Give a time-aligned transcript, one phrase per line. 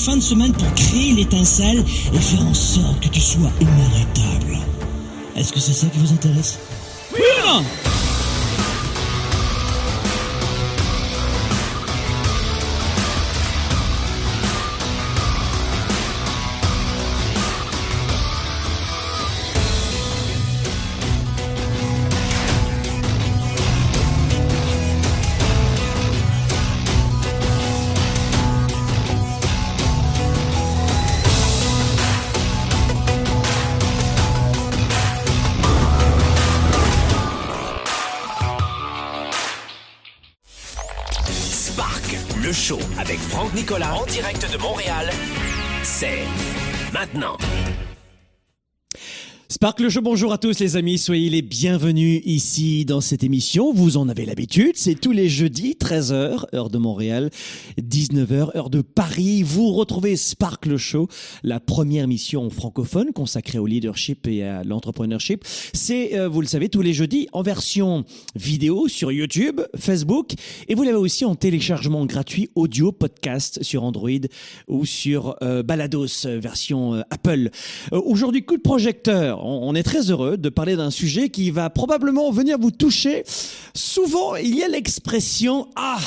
[0.00, 4.58] fin de semaine pour créer l'étincelle et faire en sorte que tu sois inarrêtable.
[5.36, 6.58] Est-ce que c'est ça qui vous intéresse?
[41.60, 45.10] Spark, le show avec Franck Nicolas en direct de Montréal,
[45.82, 46.20] c'est
[46.90, 47.36] maintenant.
[49.62, 53.74] Sparkle Show, bonjour à tous les amis, soyez les bienvenus ici dans cette émission.
[53.74, 57.28] Vous en avez l'habitude, c'est tous les jeudis, 13h, heure de Montréal,
[57.78, 59.42] 19h, heure de Paris.
[59.42, 61.08] Vous retrouvez Sparkle Show,
[61.42, 65.44] la première émission francophone consacrée au leadership et à l'entrepreneurship.
[65.74, 70.32] C'est, euh, vous le savez, tous les jeudis en version vidéo sur YouTube, Facebook,
[70.68, 74.08] et vous l'avez aussi en téléchargement gratuit audio podcast sur Android
[74.68, 77.50] ou sur euh, Balados, euh, version euh, Apple.
[77.92, 81.70] Euh, Aujourd'hui, coup de projecteur on, est très heureux de parler d'un sujet qui va
[81.70, 83.24] probablement venir vous toucher.
[83.74, 86.00] Souvent, il y a l'expression Ah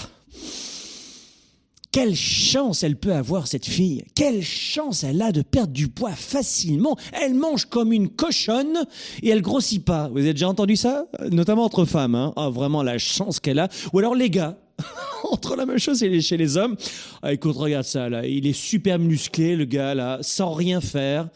[1.91, 6.13] quelle chance elle peut avoir cette fille Quelle chance elle a de perdre du poids
[6.13, 8.87] facilement Elle mange comme une cochonne
[9.21, 10.07] et elle grossit pas.
[10.07, 11.05] Vous avez déjà entendu ça?
[11.29, 12.15] Notamment entre femmes.
[12.15, 13.69] Hein ah, vraiment la chance qu'elle a.
[13.93, 14.57] Ou alors les gars.
[15.31, 16.75] entre la même chose chez les, chez les hommes.
[17.21, 18.25] Ah, écoute, regarde ça là.
[18.25, 21.29] Il est super musclé le gars là, sans rien faire.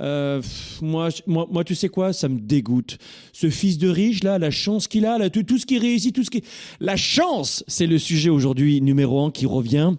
[0.00, 0.42] Euh,
[0.82, 2.98] moi, moi, moi, tu sais quoi, ça me dégoûte.
[3.32, 6.24] Ce fils de riche là, la chance qu'il a, tout, tout ce qui réussit, tout
[6.24, 6.42] ce qui,
[6.80, 9.94] la chance, c'est le sujet aujourd'hui numéro un qui revient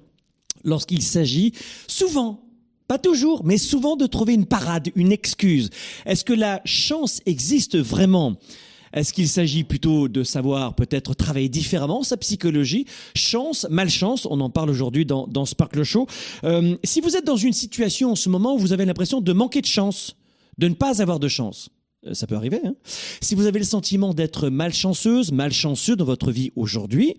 [0.64, 1.54] lorsqu'il s'agit
[1.88, 2.42] souvent.
[2.88, 5.70] Pas toujours, mais souvent de trouver une parade, une excuse.
[6.06, 8.36] Est-ce que la chance existe vraiment?
[8.96, 12.86] Est-ce qu'il s'agit plutôt de savoir peut-être travailler différemment sa psychologie?
[13.14, 16.08] Chance, malchance, on en parle aujourd'hui dans, dans Sparkle Show.
[16.46, 19.34] Euh, si vous êtes dans une situation en ce moment où vous avez l'impression de
[19.34, 20.16] manquer de chance,
[20.58, 21.70] de ne pas avoir de chance,
[22.08, 22.62] euh, ça peut arriver.
[22.64, 22.76] Hein
[23.20, 27.16] si vous avez le sentiment d'être malchanceuse, malchanceux dans votre vie aujourd'hui,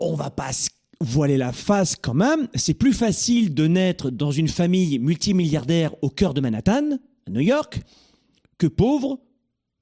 [0.00, 0.68] on va pas se
[1.00, 2.48] voiler la face quand même.
[2.54, 7.40] C'est plus facile de naître dans une famille multimilliardaire au cœur de Manhattan, à New
[7.40, 7.80] York,
[8.58, 9.20] que pauvre,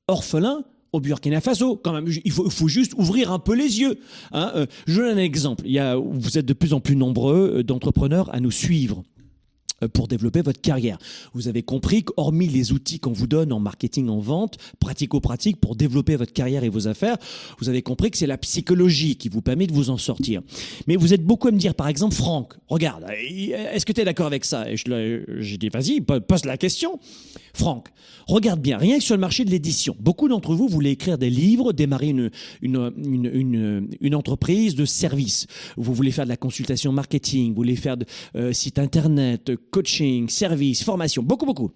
[0.09, 1.77] orphelin au Burkina Faso.
[1.77, 3.99] Quand même, il faut, juste ouvrir un peu les yeux.
[4.33, 4.53] hein.
[4.55, 5.65] Euh, je donne un exemple.
[6.13, 9.03] Vous êtes de plus en plus nombreux euh, d'entrepreneurs à nous suivre
[9.83, 10.99] euh, pour développer votre carrière.
[11.33, 15.77] Vous avez compris qu'hormis les outils qu'on vous donne en marketing, en vente, pratico-pratique pour
[15.77, 17.17] développer votre carrière et vos affaires,
[17.61, 20.43] vous avez compris que c'est la psychologie qui vous permet de vous en sortir.
[20.87, 24.05] Mais vous êtes beaucoup à me dire, par exemple, Franck, regarde, est-ce que tu es
[24.05, 24.71] d'accord avec ça?
[24.71, 26.99] Et je, je dis, vas-y, po- pose la question.
[27.55, 27.89] Franck,
[28.27, 31.31] regarde bien, rien que sur le marché de l'édition, beaucoup d'entre vous voulez écrire des
[31.31, 32.31] livres, démarrer une,
[32.63, 35.47] une, entreprise de service.
[35.77, 38.07] Vous voulez faire de la consultation marketing, vous voulez faire de
[38.37, 41.71] euh, site internet, coaching, service, formation, beaucoup, beaucoup.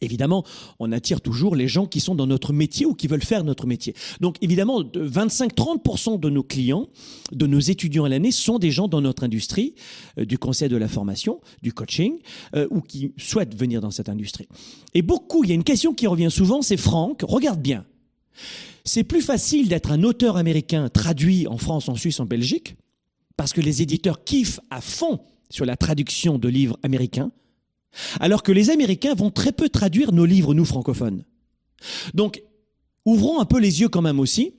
[0.00, 0.44] Évidemment,
[0.78, 3.66] on attire toujours les gens qui sont dans notre métier ou qui veulent faire notre
[3.66, 3.94] métier.
[4.20, 6.88] Donc évidemment, 25-30% de nos clients,
[7.32, 9.74] de nos étudiants à l'année sont des gens dans notre industrie,
[10.18, 12.18] euh, du conseil de la formation, du coaching,
[12.54, 14.48] euh, ou qui souhaitent venir dans cette industrie.
[14.94, 17.84] Et beaucoup, il y a une question qui revient souvent, c'est Franck, regarde bien.
[18.84, 22.76] C'est plus facile d'être un auteur américain traduit en France, en Suisse, en Belgique,
[23.36, 25.20] parce que les éditeurs kiffent à fond
[25.50, 27.30] sur la traduction de livres américains
[28.20, 31.24] alors que les Américains vont très peu traduire nos livres, nous francophones.
[32.14, 32.42] Donc,
[33.04, 34.54] ouvrons un peu les yeux quand même aussi.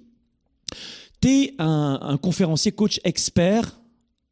[1.22, 3.80] Tu es un, conférencier coach expert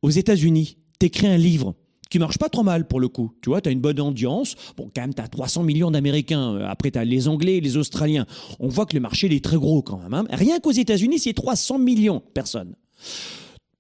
[0.02, 0.78] aux États-Unis.
[1.00, 1.76] Tu écris un livre
[2.10, 3.32] qui marche pas trop mal pour le coup.
[3.42, 4.56] Tu vois, tu as une bonne audience.
[4.76, 6.56] Bon, quand même, tu as 300 millions d'Américains.
[6.66, 8.26] Après, tu as les Anglais les Australiens.
[8.60, 10.14] On voit que le marché est très gros quand même.
[10.14, 10.26] Hein.
[10.32, 12.76] Rien qu'aux États-Unis, c'est 300 millions de personnes.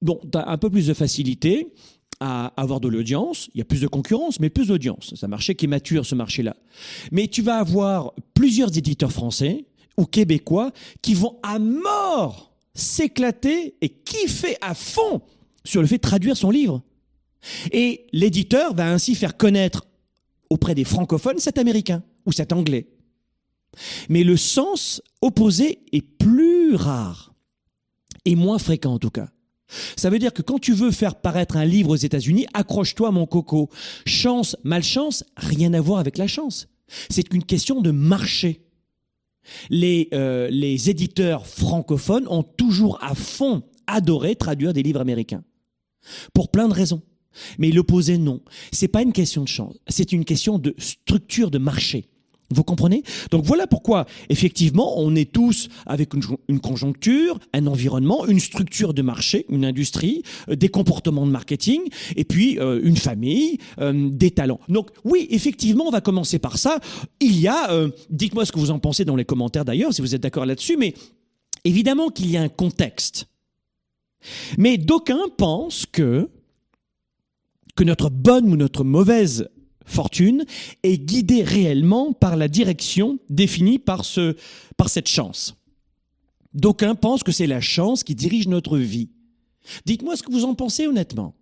[0.02, 1.74] Bon, tu as un peu plus de facilité
[2.20, 5.14] à avoir de l'audience, il y a plus de concurrence, mais plus d'audience.
[5.16, 6.56] C'est un marché qui est mature, ce marché-là.
[7.12, 9.66] Mais tu vas avoir plusieurs éditeurs français
[9.98, 10.72] ou québécois
[11.02, 15.22] qui vont à mort s'éclater et kiffer à fond
[15.64, 16.82] sur le fait de traduire son livre.
[17.72, 19.86] Et l'éditeur va ainsi faire connaître
[20.50, 22.88] auprès des francophones cet américain ou cet anglais.
[24.10, 27.34] Mais le sens opposé est plus rare
[28.26, 29.30] et moins fréquent en tout cas.
[29.96, 33.26] Ça veut dire que quand tu veux faire paraître un livre aux États-Unis, accroche-toi mon
[33.26, 33.70] coco.
[34.06, 36.68] Chance, malchance, rien à voir avec la chance.
[37.10, 38.62] C'est une question de marché.
[39.70, 45.44] Les, euh, les éditeurs francophones ont toujours à fond adoré traduire des livres américains.
[46.34, 47.02] Pour plein de raisons.
[47.58, 48.42] Mais l'opposé, non.
[48.72, 49.76] C'est pas une question de chance.
[49.88, 52.10] C'est une question de structure de marché.
[52.52, 53.04] Vous comprenez?
[53.30, 56.14] Donc voilà pourquoi, effectivement, on est tous avec
[56.48, 61.82] une, conjoncture, un environnement, une structure de marché, une industrie, euh, des comportements de marketing,
[62.16, 64.60] et puis euh, une famille, euh, des talents.
[64.68, 66.80] Donc oui, effectivement, on va commencer par ça.
[67.20, 67.70] Il y a,
[68.10, 70.76] dites-moi ce que vous en pensez dans les commentaires d'ailleurs, si vous êtes d'accord là-dessus,
[70.76, 70.96] mais
[71.66, 73.28] évidemment qu'il y a un contexte.
[74.58, 76.30] Mais d'aucuns pensent que
[77.76, 79.48] que notre bonne ou notre mauvaise
[79.90, 80.46] fortune
[80.84, 84.36] est guidée réellement par la direction définie par, ce,
[84.78, 85.56] par cette chance.
[86.54, 89.10] D'aucuns pensent que c'est la chance qui dirige notre vie.
[89.86, 91.36] Dites-moi ce que vous en pensez honnêtement.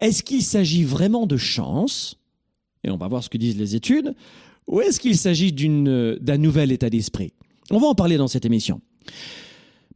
[0.00, 2.16] Est-ce qu'il s'agit vraiment de chance,
[2.84, 4.14] et on va voir ce que disent les études,
[4.66, 7.32] ou est-ce qu'il s'agit d'un nouvel état d'esprit?
[7.70, 8.80] On va en parler dans cette émission.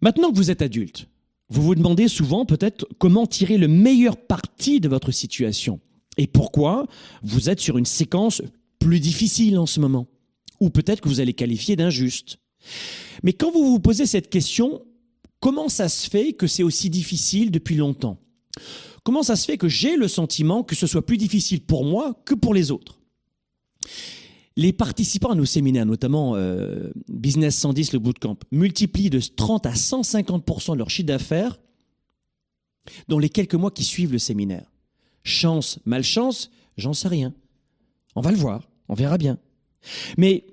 [0.00, 1.08] Maintenant que vous êtes adulte,
[1.50, 5.80] vous vous demandez souvent peut-être comment tirer le meilleur parti de votre situation.
[6.18, 6.86] Et pourquoi
[7.22, 8.42] vous êtes sur une séquence
[8.78, 10.08] plus difficile en ce moment
[10.60, 12.38] Ou peut-être que vous allez qualifier d'injuste.
[13.22, 14.82] Mais quand vous vous posez cette question,
[15.40, 18.18] comment ça se fait que c'est aussi difficile depuis longtemps?
[19.04, 22.20] Comment ça se fait que j'ai le sentiment que ce soit plus difficile pour moi
[22.26, 23.00] que pour les autres?
[24.56, 29.72] Les participants à nos séminaires, notamment euh, Business 110, le bootcamp, multiplient de 30 à
[29.72, 31.60] 150% leur chiffre d'affaires
[33.06, 34.68] dans les quelques mois qui suivent le séminaire.
[35.28, 37.34] Chance, malchance, j'en sais rien.
[38.16, 39.38] On va le voir, on verra bien.
[40.16, 40.46] Mais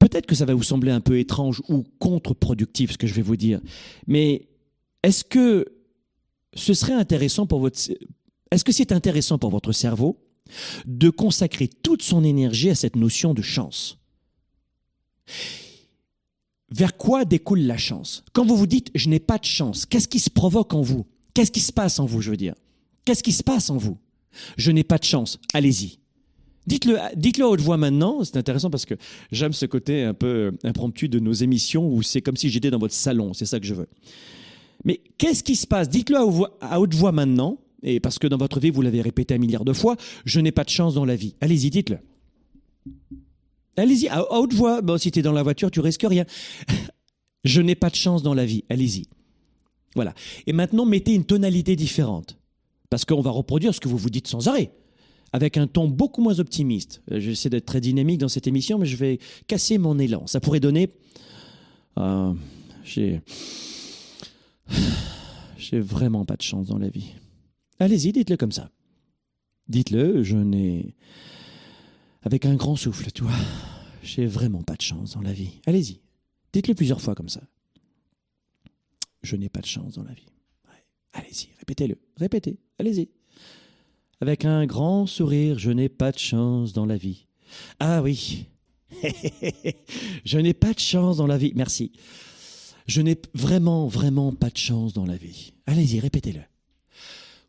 [0.00, 3.22] peut-être que ça va vous sembler un peu étrange ou contre-productif ce que je vais
[3.22, 3.60] vous dire,
[4.08, 4.48] mais
[5.04, 5.76] est-ce que
[6.54, 7.78] ce serait intéressant pour votre
[8.50, 10.20] est-ce que c'est intéressant pour votre cerveau
[10.84, 13.98] de consacrer toute son énergie à cette notion de chance?
[16.70, 18.24] Vers quoi découle la chance?
[18.32, 21.06] Quand vous vous dites je n'ai pas de chance, qu'est-ce qui se provoque en vous?
[21.32, 22.54] Qu'est-ce qui se passe en vous, je veux dire?
[23.04, 23.98] Qu'est-ce qui se passe en vous?
[24.56, 25.38] Je n'ai pas de chance.
[25.52, 25.98] Allez-y.
[26.66, 28.24] Dites-le, dites-le à haute voix maintenant.
[28.24, 28.94] C'est intéressant parce que
[29.30, 32.78] j'aime ce côté un peu impromptu de nos émissions où c'est comme si j'étais dans
[32.78, 33.34] votre salon.
[33.34, 33.88] C'est ça que je veux.
[34.84, 35.88] Mais qu'est-ce qui se passe?
[35.88, 36.16] Dites-le
[36.60, 37.58] à haute voix maintenant.
[37.82, 40.52] Et parce que dans votre vie, vous l'avez répété un milliard de fois, je n'ai
[40.52, 41.34] pas de chance dans la vie.
[41.42, 41.98] Allez-y, dites-le.
[43.76, 44.80] Allez-y, à haute voix.
[44.80, 46.24] Bon, si tu es dans la voiture, tu risques rien.
[47.44, 48.64] je n'ai pas de chance dans la vie.
[48.70, 49.04] Allez-y.
[49.94, 50.14] Voilà.
[50.46, 52.38] Et maintenant, mettez une tonalité différente.
[52.94, 54.70] Parce qu'on va reproduire ce que vous vous dites sans arrêt,
[55.32, 57.02] avec un ton beaucoup moins optimiste.
[57.10, 60.28] Euh, j'essaie d'être très dynamique dans cette émission, mais je vais casser mon élan.
[60.28, 60.90] Ça pourrait donner...
[61.98, 62.32] Euh,
[62.84, 63.20] j'ai...
[65.58, 67.14] J'ai vraiment pas de chance dans la vie.
[67.80, 68.70] Allez-y, dites-le comme ça.
[69.66, 70.94] Dites-le, je n'ai...
[72.22, 73.32] Avec un grand souffle, tu vois.
[74.04, 75.60] J'ai vraiment pas de chance dans la vie.
[75.66, 76.00] Allez-y.
[76.52, 77.42] Dites-le plusieurs fois comme ça.
[79.24, 80.28] Je n'ai pas de chance dans la vie.
[81.14, 81.96] Allez-y, répétez-le.
[82.16, 82.58] Répétez.
[82.78, 83.08] Allez-y.
[84.20, 87.26] Avec un grand sourire, je n'ai pas de chance dans la vie.
[87.80, 88.46] Ah oui.
[90.24, 91.52] je n'ai pas de chance dans la vie.
[91.54, 91.92] Merci.
[92.86, 95.54] Je n'ai vraiment, vraiment pas de chance dans la vie.
[95.66, 96.40] Allez-y, répétez-le.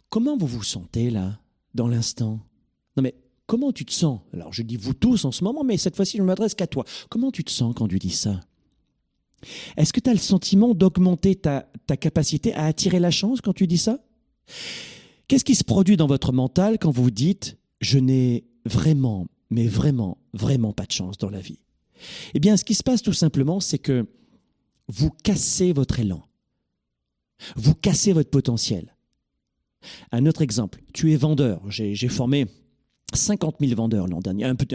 [0.10, 1.39] Comment vous vous sentez là,
[1.74, 2.39] dans l'instant?
[2.95, 3.15] Non mais,
[3.48, 4.22] comment tu te sens?
[4.34, 6.67] Alors je dis vous tous en ce moment, mais cette fois-ci je ne m'adresse qu'à
[6.67, 6.86] toi.
[7.10, 8.39] Comment tu te sens quand tu dis ça?
[9.77, 13.53] Est-ce que tu as le sentiment d'augmenter ta, ta capacité à attirer la chance quand
[13.53, 13.99] tu dis ça?
[15.27, 20.17] Qu'est-ce qui se produit dans votre mental quand vous dites je n'ai vraiment, mais vraiment,
[20.33, 21.59] vraiment pas de chance dans la vie?
[22.33, 24.05] Eh bien, ce qui se passe tout simplement, c'est que
[24.87, 26.23] vous cassez votre élan.
[27.55, 28.95] Vous cassez votre potentiel.
[30.11, 31.61] Un autre exemple, tu es vendeur.
[31.69, 32.47] J'ai formé
[33.13, 34.65] 50 000 vendeurs l'an dernier, un peu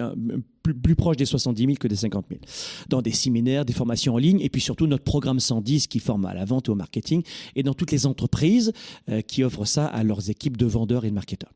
[0.62, 2.40] plus, proche des 70 000 que des 50 000,
[2.88, 6.26] dans des séminaires, des formations en ligne, et puis surtout notre programme 110 qui forme
[6.26, 7.22] à la vente et au marketing,
[7.56, 8.72] et dans toutes les entreprises
[9.08, 11.52] euh, qui offrent ça à leurs équipes de vendeurs et de marketeurs.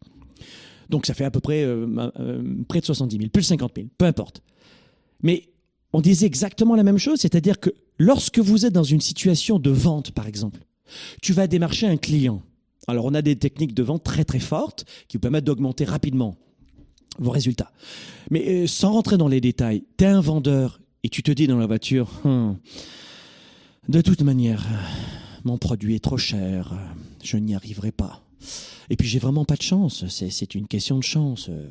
[0.91, 1.87] Donc ça fait à peu près euh,
[2.19, 4.43] euh, près de 70 000, plus de 50 000, peu importe.
[5.23, 5.49] Mais
[5.93, 9.71] on disait exactement la même chose, c'est-à-dire que lorsque vous êtes dans une situation de
[9.71, 10.61] vente, par exemple,
[11.23, 12.43] tu vas démarcher un client.
[12.87, 16.37] Alors on a des techniques de vente très très fortes qui vous permettent d'augmenter rapidement
[17.19, 17.73] vos résultats.
[18.31, 21.47] Mais euh, sans rentrer dans les détails, tu es un vendeur et tu te dis
[21.47, 22.57] dans la voiture, hum,
[23.89, 24.67] de toute manière,
[25.45, 26.75] mon produit est trop cher,
[27.23, 28.23] je n'y arriverai pas.
[28.91, 31.69] Et puis j'ai vraiment pas de chance, c'est une question de chance euh,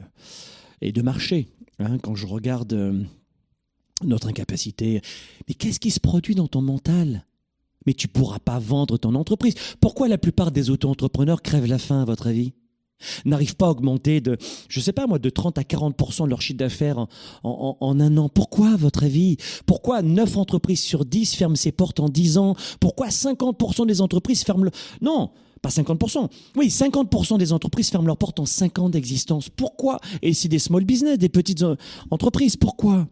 [0.82, 1.48] et de marché.
[1.80, 3.04] Hein, quand je regarde euh,
[4.04, 5.02] notre incapacité.
[5.48, 7.26] Mais qu'est-ce qui se produit dans ton mental?
[7.86, 9.56] Mais tu pourras pas vendre ton entreprise.
[9.82, 12.54] Pourquoi la plupart des auto-entrepreneurs crèvent la faim, à votre avis?
[13.26, 14.38] N'arrivent pas à augmenter de,
[14.70, 17.00] je sais pas moi, de 30 à 40% de leur chiffre d'affaires
[17.44, 18.30] en, en, un an.
[18.30, 19.38] Pourquoi, à votre avis?
[19.66, 22.56] Pourquoi 9 entreprises sur 10 ferment ses portes en 10 ans?
[22.80, 24.70] Pourquoi 50% des entreprises ferment.
[25.02, 25.32] Non
[25.62, 26.30] pas 50%.
[26.58, 29.48] Oui, 50% des entreprises ferment leurs portes en 5 ans d'existence.
[29.48, 29.98] Pourquoi?
[30.22, 31.78] Et c'est des small business, des petites euh,
[32.12, 32.58] entreprises.
[32.58, 33.08] Pourquoi?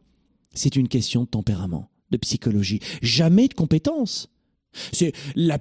[0.54, 4.28] C'est une question de tempérament, de psychologie, jamais de compétences.
[4.92, 5.14] C'est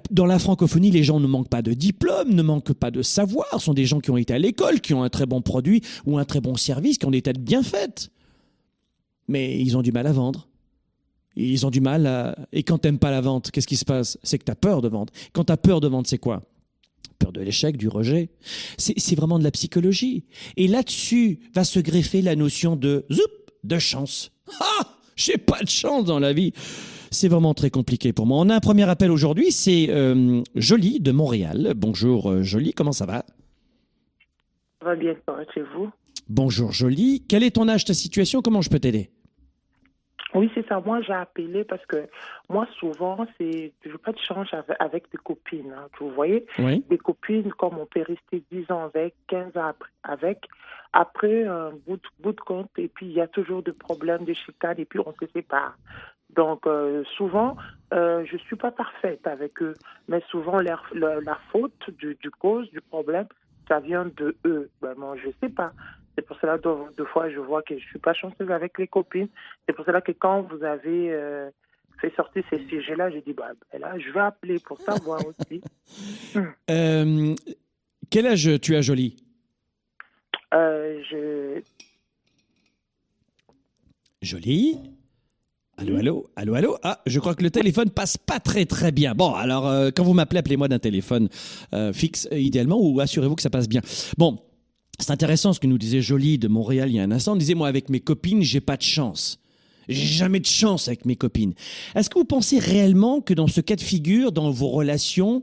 [0.09, 3.61] dans la francophonie, les gens ne manquent pas de diplôme, ne manquent pas de savoir,
[3.61, 6.17] sont des gens qui ont été à l'école, qui ont un très bon produit ou
[6.17, 8.09] un très bon service, qui ont des têtes bien faites.
[9.27, 10.47] Mais ils ont du mal à vendre.
[11.35, 12.35] Ils ont du mal à...
[12.51, 14.17] Et quand t'aimes pas la vente, qu'est-ce qui se passe?
[14.23, 15.13] C'est que tu as peur de vendre.
[15.33, 16.43] Quand tu as peur de vendre, c'est quoi?
[17.19, 18.29] Peur de l'échec, du rejet.
[18.77, 20.25] C'est vraiment de la psychologie.
[20.57, 23.21] Et là-dessus va se greffer la notion de zoup,
[23.63, 24.31] de chance.
[24.59, 26.51] Ah J'ai pas de chance dans la vie.
[27.13, 28.37] C'est vraiment très compliqué pour moi.
[28.39, 31.73] On a un premier appel aujourd'hui, c'est euh, Jolie de Montréal.
[31.75, 33.25] Bonjour euh, Jolie, comment ça va?
[34.79, 35.13] Ça va bien,
[35.53, 35.89] chez vous?
[36.29, 37.25] Bonjour Jolie.
[37.27, 38.41] Quel est ton âge, ta situation?
[38.41, 39.09] Comment je peux t'aider?
[40.33, 40.79] Oui, c'est ça.
[40.79, 42.07] Moi, j'ai appelé parce que
[42.47, 44.47] moi, souvent, c'est, je veux pas de change
[44.79, 45.73] avec, des copines.
[45.77, 50.47] Hein, vous voyez, des copines comme on peut rester 10 ans avec, 15 ans avec,
[50.93, 54.23] après un bout de, bout de compte, et puis il y a toujours des problèmes
[54.23, 55.75] de chicane, et puis on se sépare.
[56.35, 57.57] Donc, euh, souvent,
[57.93, 59.75] euh, je suis pas parfaite avec eux,
[60.07, 63.27] mais souvent, la, la, faute du, du, cause du problème,
[63.67, 64.69] ça vient de eux.
[64.81, 65.73] Ben, moi, je sais pas.
[66.15, 68.87] C'est pour cela, deux, deux, fois, je vois que je suis pas chanceuse avec les
[68.87, 69.29] copines.
[69.65, 71.49] C'est pour cela que quand vous avez euh,
[71.99, 75.61] fait sortir ces sujets-là, j'ai dit, bah, ben là, je vais appeler pour savoir aussi.
[78.09, 79.17] Quel âge tu as, Jolie?
[80.53, 81.61] Je...
[84.21, 85.00] Jolie?
[85.81, 86.77] Allô, allô, allô, allô?
[86.83, 89.15] Ah, je crois que le téléphone passe pas très très bien.
[89.15, 91.27] Bon, alors quand vous m'appelez, appelez-moi d'un téléphone
[91.91, 93.81] fixe idéalement ou assurez-vous que ça passe bien.
[94.15, 94.37] Bon,
[94.99, 97.35] c'est intéressant ce que nous disait Jolie de Montréal il y a un instant.
[97.35, 99.39] Disait, moi, avec mes copines, j'ai pas de chance.
[99.89, 101.55] J'ai jamais de chance avec mes copines.
[101.95, 105.41] Est-ce que vous pensez réellement que dans ce cas de figure, dans vos relations,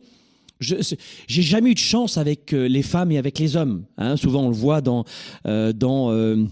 [0.61, 3.85] j'ai jamais eu de chance avec euh, les femmes et avec les hommes.
[3.97, 4.17] Hein?
[4.17, 5.05] Souvent, on le voit dans,
[5.47, 6.45] euh, dans euh,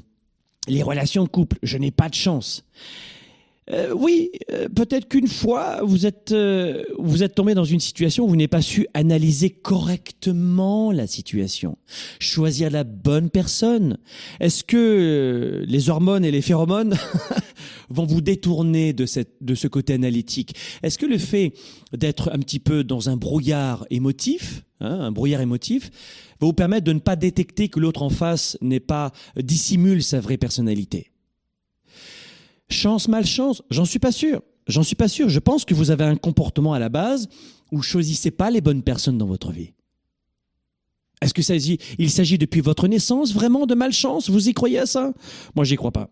[0.67, 1.59] les relations de couple.
[1.63, 2.65] Je n'ai pas de chance.
[3.73, 8.25] Euh, oui, euh, peut-être qu'une fois, vous êtes, euh, vous êtes tombé dans une situation
[8.25, 11.77] où vous n'avez pas su analyser correctement la situation,
[12.21, 13.99] choisir la bonne personne.
[14.39, 16.97] Est-ce que les hormones et les phéromones
[17.91, 20.55] vont vous détourner de, cette, de ce côté analytique?
[20.85, 21.53] Est-ce que le fait
[21.93, 25.91] d'être un petit peu dans un brouillard émotif, hein, un brouillard émotif,
[26.41, 30.21] va vous permettre de ne pas détecter que l'autre en face n'est pas dissimule sa
[30.21, 31.11] vraie personnalité?
[32.69, 34.43] Chance, malchance, j'en suis pas sûr.
[34.67, 35.29] J'en suis pas sûr.
[35.29, 37.29] Je pense que vous avez un comportement à la base
[37.71, 39.73] où vous choisissez pas les bonnes personnes dans votre vie.
[41.23, 44.29] Est-ce que ça il s'agit depuis votre naissance vraiment de malchance?
[44.29, 45.13] Vous y croyez à ça?
[45.55, 46.11] Moi, j'y crois pas.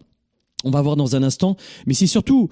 [0.64, 1.56] On va voir dans un instant.
[1.87, 2.49] Mais c'est surtout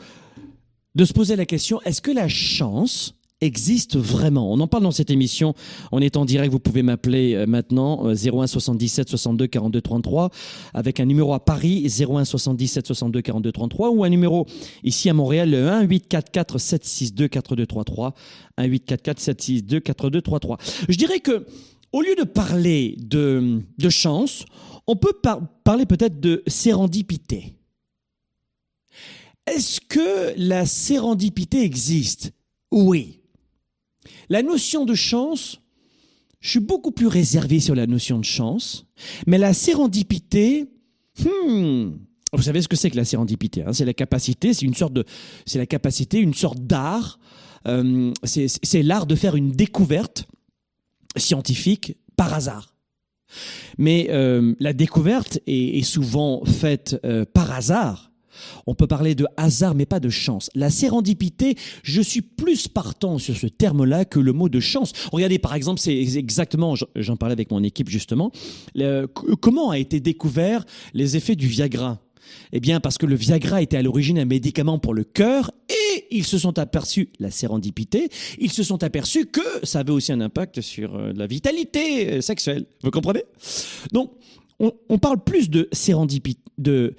[0.95, 4.51] de se poser la question est-ce que la chance existe vraiment.
[4.51, 5.55] On en parle dans cette émission.
[5.91, 6.51] On est en direct.
[6.51, 10.31] Vous pouvez m'appeler euh, maintenant 01 77 62 42 33
[10.73, 14.47] avec un numéro à Paris 01 77 62 42 33 ou un numéro
[14.85, 18.15] ici à Montréal le 1 844 762 4233
[18.57, 20.59] 1 844 762 4233.
[20.89, 21.45] Je dirais que
[21.93, 24.47] au lieu de parler de, de chance,
[24.87, 25.13] on peut
[25.65, 27.55] parler peut-être de sérendipité.
[29.47, 32.33] Est-ce que la sérendipité existe?
[32.71, 33.22] Oui.
[34.33, 35.61] La notion de chance,
[36.41, 38.87] je suis beaucoup plus réservé sur la notion de chance,
[39.27, 40.71] mais la sérendipité,
[41.19, 41.91] hmm,
[42.33, 43.75] vous savez ce que c'est que la sérendipité hein?
[43.75, 45.05] C'est la capacité, c'est une sorte de,
[45.45, 47.19] c'est la capacité, une sorte d'art.
[47.69, 50.27] Euh, c'est l'art de faire une découverte
[51.19, 52.75] scientifique par hasard.
[53.77, 58.12] Mais euh, la découverte est, souvent faite euh, par hasard
[58.67, 60.51] on peut parler de hasard, mais pas de chance.
[60.55, 64.93] La sérendipité, je suis plus partant sur ce terme-là que le mot de chance.
[65.13, 68.33] Regardez, par exemple, c'est exactement, j'en parlais avec mon équipe justement,
[69.41, 71.99] comment a été découvert les effets du Viagra?
[72.53, 76.07] Eh bien, parce que le Viagra était à l'origine un médicament pour le cœur et
[76.11, 78.09] ils se sont aperçus, la sérendipité,
[78.39, 82.21] ils se sont aperçus que ça avait aussi un impact sur euh, la vitalité euh,
[82.21, 82.67] sexuelle.
[82.83, 83.25] Vous comprenez?
[83.93, 84.13] Donc,
[84.61, 86.95] on, on, parle plus de sérendipité, de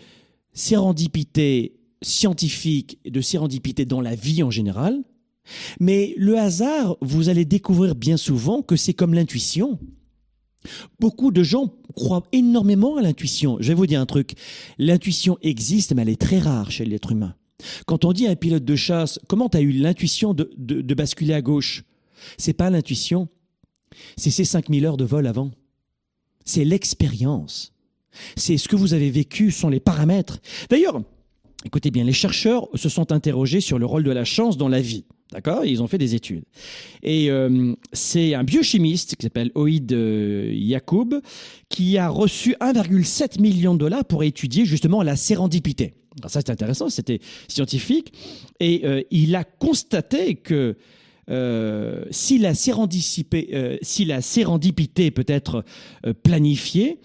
[0.54, 5.04] sérendipité scientifique de sérendipité dans la vie en général.
[5.80, 9.80] Mais le hasard, vous allez découvrir bien souvent que c'est comme l'intuition.
[11.00, 13.58] Beaucoup de gens croient énormément à l'intuition.
[13.60, 14.36] Je vais vous dire un truc.
[14.78, 17.36] L'intuition existe, mais elle est très rare chez l'être humain.
[17.86, 20.94] Quand on dit à un pilote de chasse, comment tu as eu l'intuition de, de,
[20.94, 21.84] basculer à gauche?
[22.38, 23.28] C'est pas l'intuition.
[24.18, 25.52] C'est ces 5000 heures de vol avant.
[26.46, 27.73] C'est l'expérience.
[28.36, 30.40] C'est ce que vous avez vécu, sont les paramètres.
[30.70, 31.02] D'ailleurs,
[31.66, 34.82] écoutez bien, les chercheurs se sont interrogés sur le rôle de la chance dans la
[34.82, 35.06] vie.
[35.34, 35.66] D'accord?
[35.66, 36.44] Ils ont fait des études.
[37.02, 41.22] Et euh, c'est un biochimiste qui s'appelle Oïd euh, Yacoub
[41.70, 45.96] qui a reçu 1,7 million de dollars pour étudier justement la sérendipité.
[46.20, 48.14] Alors ça, c'est intéressant, c'était scientifique.
[48.60, 50.78] Et euh, il a constaté que
[52.12, 55.64] si, la si la sérendipité peut être
[56.22, 57.00] planifiée,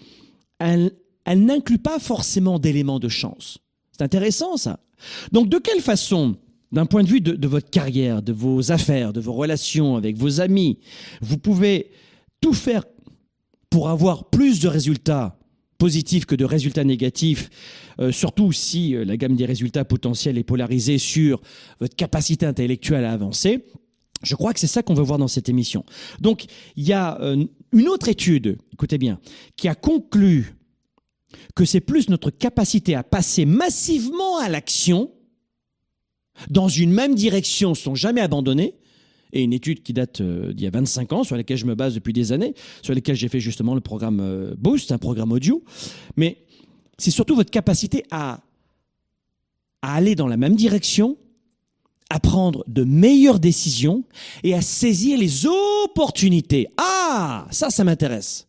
[0.59, 0.91] elle,
[1.35, 3.59] n'inclut pas forcément d'éléments de chance.
[3.91, 4.79] C'est intéressant ça.
[5.31, 6.37] Donc de quelle façon,
[6.71, 10.41] d'un point de vue de, votre carrière, de vos affaires, de vos relations avec vos
[10.41, 10.79] amis,
[11.21, 11.91] vous pouvez
[12.41, 12.83] tout faire
[13.69, 15.37] pour avoir plus de résultats
[15.77, 17.49] positifs que de résultats négatifs,
[17.99, 21.41] euh, surtout si euh, la gamme des résultats potentiels est polarisée sur
[21.79, 23.65] votre capacité intellectuelle à avancer?
[24.21, 25.85] Je crois que c'est ça qu'on veut voir dans cette émission.
[26.19, 29.19] Donc, il y a euh, une autre étude, écoutez bien,
[29.55, 30.58] qui a conclu
[31.55, 35.11] que c'est plus notre capacité à passer massivement à l'action
[36.49, 38.75] dans une même direction sans jamais abandonner,
[39.31, 41.75] et une étude qui date euh, d'il y a 25 ans, sur laquelle je me
[41.75, 45.31] base depuis des années, sur laquelle j'ai fait justement le programme euh, Boost, un programme
[45.31, 45.63] audio,
[46.17, 46.37] mais
[46.97, 48.41] c'est surtout votre capacité à,
[49.81, 51.17] à aller dans la même direction
[52.09, 54.03] à prendre de meilleures décisions
[54.43, 56.67] et à saisir les opportunités.
[56.77, 58.48] Ah, ça, ça m'intéresse.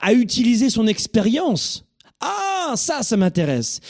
[0.00, 1.84] À utiliser son expérience.
[2.20, 3.80] Ah, ça, ça m'intéresse.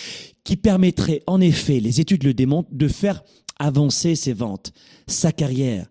[0.45, 3.23] Qui permettrait, en effet, les études le démontrent, de faire
[3.59, 4.73] avancer ses ventes,
[5.07, 5.87] sa carrière,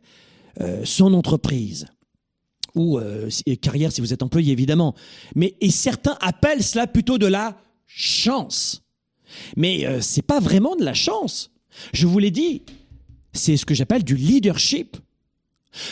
[0.61, 1.85] euh, son entreprise
[2.75, 3.29] ou euh,
[3.61, 4.95] carrière si vous êtes employé évidemment.
[5.35, 8.83] Mais et certains appellent cela plutôt de la chance.
[9.55, 11.51] Mais euh, c'est pas vraiment de la chance.
[11.93, 12.63] Je vous l'ai dit,
[13.33, 14.97] c'est ce que j'appelle du leadership.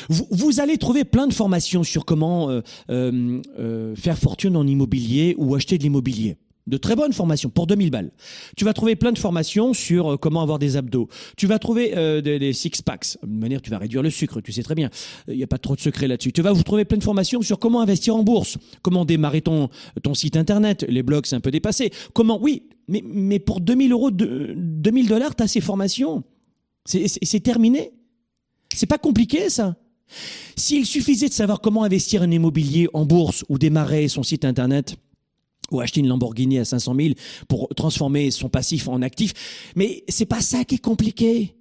[0.09, 5.35] Vous, allez trouver plein de formations sur comment euh, euh, euh, faire fortune en immobilier
[5.37, 6.37] ou acheter de l'immobilier.
[6.65, 8.11] De très bonnes formations pour 2000 balles.
[8.57, 11.07] Tu vas trouver plein de formations sur comment avoir des abdos.
[11.37, 13.17] Tu vas trouver des, six packs.
[13.23, 14.41] De manière, tu vas réduire le sucre.
[14.41, 14.89] Tu sais très bien.
[15.29, 16.33] Il n'y a pas trop de secret là-dessus.
[16.33, 19.69] Tu vas vous trouver plein de formations sur comment investir en bourse, comment démarrer ton
[20.03, 20.85] ton site internet.
[20.89, 21.89] Les blogs, c'est un peu dépassé.
[22.11, 26.25] Comment, oui, mais, mais pour 2000 euros, 2000 dollars, tu as ces formations.
[26.83, 27.93] C'est terminé.
[28.73, 29.75] C'est pas compliqué, ça.
[30.55, 34.97] S'il suffisait de savoir comment investir en immobilier en bourse ou démarrer son site internet,
[35.71, 37.13] ou acheter une Lamborghini à 500 000
[37.47, 39.33] pour transformer son passif en actif,
[39.75, 41.55] mais c'est pas ça qui est compliqué.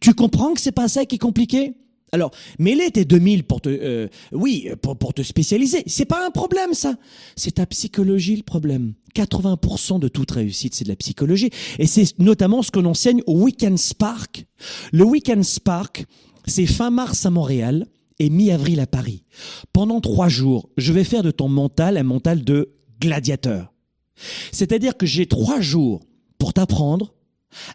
[0.00, 1.74] tu comprends que c'est pas ça qui est compliqué?
[2.12, 6.30] Alors, mêler tes 2000 pour te, euh, oui, pour, pour te spécialiser, c'est pas un
[6.30, 6.96] problème ça.
[7.36, 8.94] C'est ta psychologie le problème.
[9.14, 11.50] 80% de toute réussite, c'est de la psychologie.
[11.78, 14.46] Et c'est notamment ce que l'on enseigne au Weekend Spark.
[14.92, 16.04] Le Weekend Spark,
[16.46, 17.86] c'est fin mars à Montréal
[18.18, 19.24] et mi-avril à Paris.
[19.72, 23.72] Pendant trois jours, je vais faire de ton mental un mental de gladiateur.
[24.52, 26.00] C'est-à-dire que j'ai trois jours
[26.38, 27.14] pour t'apprendre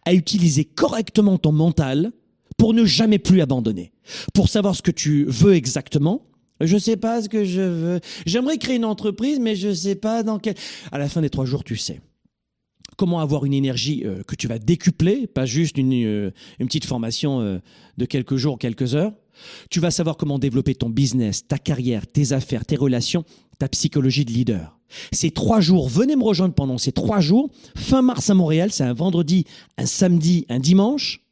[0.06, 2.12] à utiliser correctement ton mental
[2.58, 3.91] pour ne jamais plus abandonner,
[4.34, 6.28] pour savoir ce que tu veux exactement.
[6.62, 8.00] Je sais pas ce que je veux.
[8.26, 10.56] J'aimerais créer une entreprise, mais je sais pas dans quel.
[10.91, 12.00] À la fin des trois jours, tu sais
[12.98, 16.86] comment avoir une énergie euh, que tu vas décupler, pas juste une, euh, une petite
[16.86, 17.60] formation euh,
[17.98, 19.13] de quelques jours, quelques heures.
[19.70, 23.26] Tu vas savoir comment développer ton business, ta carrière, tes affaires, tes relations,
[23.60, 24.80] ta psychologie de leader.
[25.12, 27.50] Ces trois jours, venez me rejoindre pendant ces trois jours.
[27.76, 29.46] Fin mars à Montréal, c'est un vendredi,
[29.78, 31.25] un samedi, un dimanche.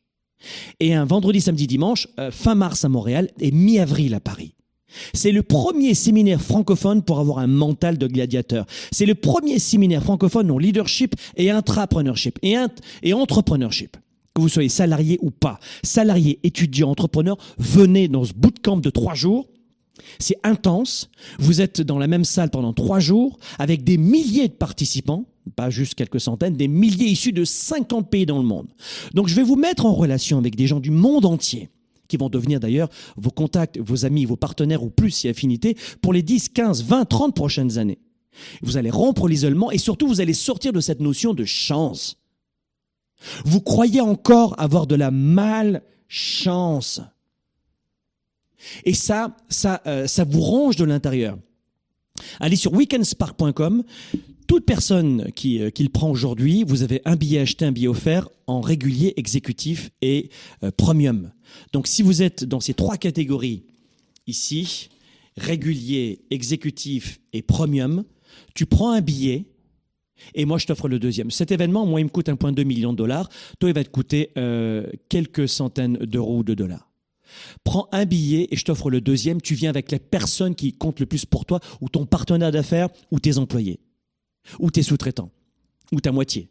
[0.79, 4.55] Et un vendredi, samedi, dimanche, fin mars à Montréal et mi-avril à Paris.
[5.13, 8.65] C'est le premier séminaire francophone pour avoir un mental de gladiateur.
[8.91, 12.55] C'est le premier séminaire francophone en leadership et intrapreneurship et,
[13.01, 13.97] et entrepreneurship.
[14.33, 19.13] Que vous soyez salarié ou pas, salarié, étudiant, entrepreneur, venez dans ce bootcamp de trois
[19.13, 19.47] jours.
[20.17, 21.11] C'est intense.
[21.37, 25.25] Vous êtes dans la même salle pendant trois jours avec des milliers de participants,
[25.55, 28.67] pas juste quelques centaines, des milliers issus de 50 pays dans le monde.
[29.13, 31.69] Donc je vais vous mettre en relation avec des gens du monde entier
[32.07, 36.13] qui vont devenir d'ailleurs vos contacts, vos amis, vos partenaires ou plus si affinité pour
[36.13, 37.99] les 10, 15, 20, 30 prochaines années.
[38.61, 42.19] Vous allez rompre l'isolement et surtout vous allez sortir de cette notion de chance.
[43.45, 47.01] Vous croyez encore avoir de la malchance.
[48.85, 51.37] Et ça, ça, euh, ça vous ronge de l'intérieur.
[52.39, 53.83] Allez sur weekendspark.com.
[54.53, 57.87] Toute personne qui, euh, qui le prend aujourd'hui, vous avez un billet acheté, un billet
[57.87, 60.29] offert en régulier, exécutif et
[60.61, 61.31] euh, premium.
[61.71, 63.63] Donc si vous êtes dans ces trois catégories
[64.27, 64.89] ici,
[65.37, 68.03] régulier, exécutif et premium,
[68.53, 69.45] tu prends un billet
[70.35, 71.31] et moi je t'offre le deuxième.
[71.31, 73.29] Cet événement, moi, il me coûte 1,2 million de dollars.
[73.57, 76.91] Toi, il va te coûter euh, quelques centaines d'euros ou de dollars.
[77.63, 79.41] Prends un billet et je t'offre le deuxième.
[79.41, 82.89] Tu viens avec la personne qui compte le plus pour toi, ou ton partenaire d'affaires,
[83.09, 83.79] ou tes employés,
[84.59, 85.31] ou tes sous-traitants,
[85.91, 86.49] ou ta moitié.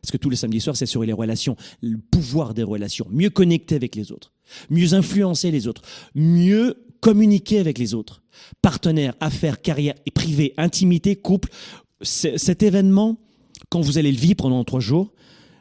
[0.00, 3.30] Parce que tous les samedis soirs, c'est sur les relations, le pouvoir des relations, mieux
[3.30, 4.32] connecter avec les autres,
[4.68, 5.82] mieux influencer les autres,
[6.14, 8.22] mieux communiquer avec les autres.
[8.60, 11.50] Partenaires, affaires, carrière et privé, intimité, couple.
[12.02, 13.18] Cet événement,
[13.70, 15.12] quand vous allez le vivre pendant trois jours,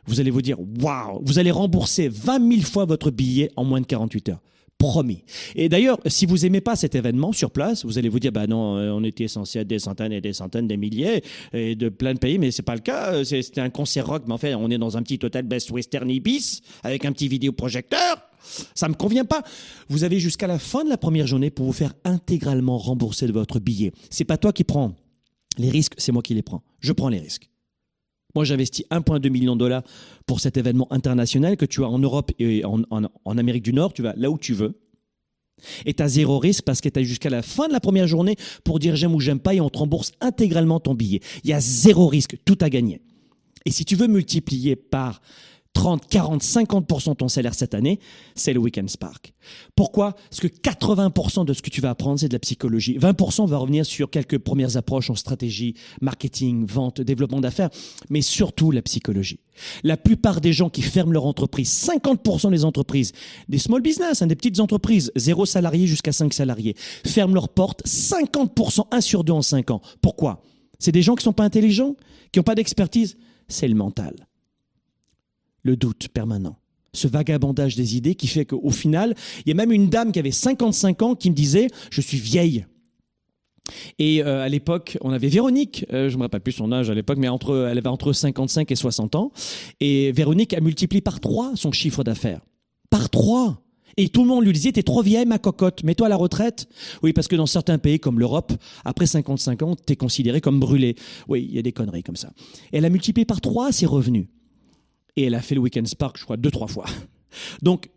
[0.07, 3.79] vous allez vous dire, waouh, vous allez rembourser 20 000 fois votre billet en moins
[3.79, 4.41] de 48 heures
[4.83, 5.23] promis.
[5.55, 8.47] Et d'ailleurs, si vous aimez pas cet événement sur place, vous allez vous dire, bah
[8.47, 11.87] non, euh, on était censé être des centaines et des centaines, des milliers et de
[11.89, 13.23] plein de pays, mais c'est pas le cas.
[13.23, 16.09] C'était un concert rock, mais en fait, on est dans un petit hôtel Best Western
[16.09, 18.17] Ibis avec un petit vidéoprojecteur.
[18.75, 19.41] Ça me convient pas.
[19.87, 23.31] Vous avez jusqu'à la fin de la première journée pour vous faire intégralement rembourser de
[23.31, 23.93] votre billet.
[24.09, 24.95] C'est pas toi qui prends
[25.57, 26.63] les risques, c'est moi qui les prends.
[26.81, 27.52] Je prends les risques.
[28.35, 29.83] Moi, j'investis 1,2 million de dollars
[30.25, 33.93] pour cet événement international que tu as en Europe et en, Amérique du Nord.
[33.93, 34.79] Tu vas là où tu veux.
[35.85, 38.07] Et tu as zéro risque parce que tu as jusqu'à la fin de la première
[38.07, 41.21] journée pour dire j'aime ou j'aime pas et on te rembourse intégralement ton billet.
[41.43, 43.01] Il y a zéro risque, tout à gagner.
[43.65, 45.21] Et si tu veux multiplier par
[45.73, 47.99] 30, 40, 50% de ton salaire cette année,
[48.35, 49.33] c'est le Weekend Spark.
[49.75, 50.13] Pourquoi?
[50.29, 52.97] Parce que 80% de ce que tu vas apprendre, c'est de la psychologie.
[52.97, 57.69] 20% va revenir sur quelques premières approches en stratégie, marketing, vente, développement d'affaires,
[58.09, 59.39] mais surtout la psychologie.
[59.83, 63.11] La plupart des gens qui ferment leur entreprise, 50% des entreprises,
[63.49, 67.85] des small business, hein, des petites entreprises, zéro salarié jusqu'à 5 salariés, ferment leurs portes
[67.85, 69.81] 50%, 1 sur 2 en 5 ans.
[70.01, 70.41] Pourquoi?
[70.79, 71.95] C'est des gens qui sont pas intelligents,
[72.31, 73.17] qui n'ont pas d'expertise.
[73.47, 74.15] C'est le mental
[75.63, 76.57] le doute permanent.
[76.93, 80.19] Ce vagabondage des idées qui fait qu'au final, il y a même une dame qui
[80.19, 82.65] avait 55 ans qui me disait Je suis vieille.
[83.97, 86.89] Et euh, à l'époque, on avait Véronique, euh, je ne me rappelle plus son âge
[86.89, 89.31] à l'époque, mais entre, elle avait entre 55 et 60 ans.
[89.79, 92.41] Et Véronique a multiplié par 3 son chiffre d'affaires.
[92.89, 93.59] Par 3
[93.95, 96.67] et tout le monde lui disait, t'es trop vieille, ma cocotte, mets-toi à la retraite.
[97.03, 98.51] Oui, parce que dans certains pays comme l'Europe,
[98.85, 100.95] après 55 ans, t'es considéré comme brûlé.
[101.27, 102.31] Oui, il y a des conneries comme ça.
[102.71, 104.25] elle a multiplié par 3 ses revenus
[105.15, 106.85] et elle a fait le Weekend Spark, je crois, deux, trois fois.
[107.61, 107.89] Donc,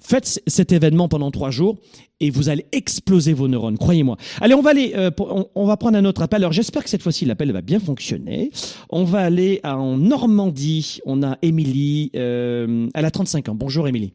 [0.00, 1.78] faites cet événement pendant trois jours
[2.20, 4.16] et vous allez exploser vos neurones, croyez-moi.
[4.40, 5.10] Allez, on va aller, euh,
[5.54, 6.38] on, va prendre un autre appel.
[6.42, 8.50] Alors, j'espère que cette fois-ci, l'appel va bien fonctionner.
[8.90, 11.00] On va aller en Normandie.
[11.04, 13.54] On a Émilie, euh, elle a 35 ans.
[13.54, 14.14] Bonjour, Émilie.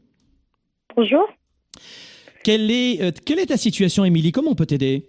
[0.95, 1.28] Bonjour.
[2.43, 4.32] Quelle est, euh, quelle est ta situation, Émilie?
[4.32, 5.06] Comment on peut t'aider?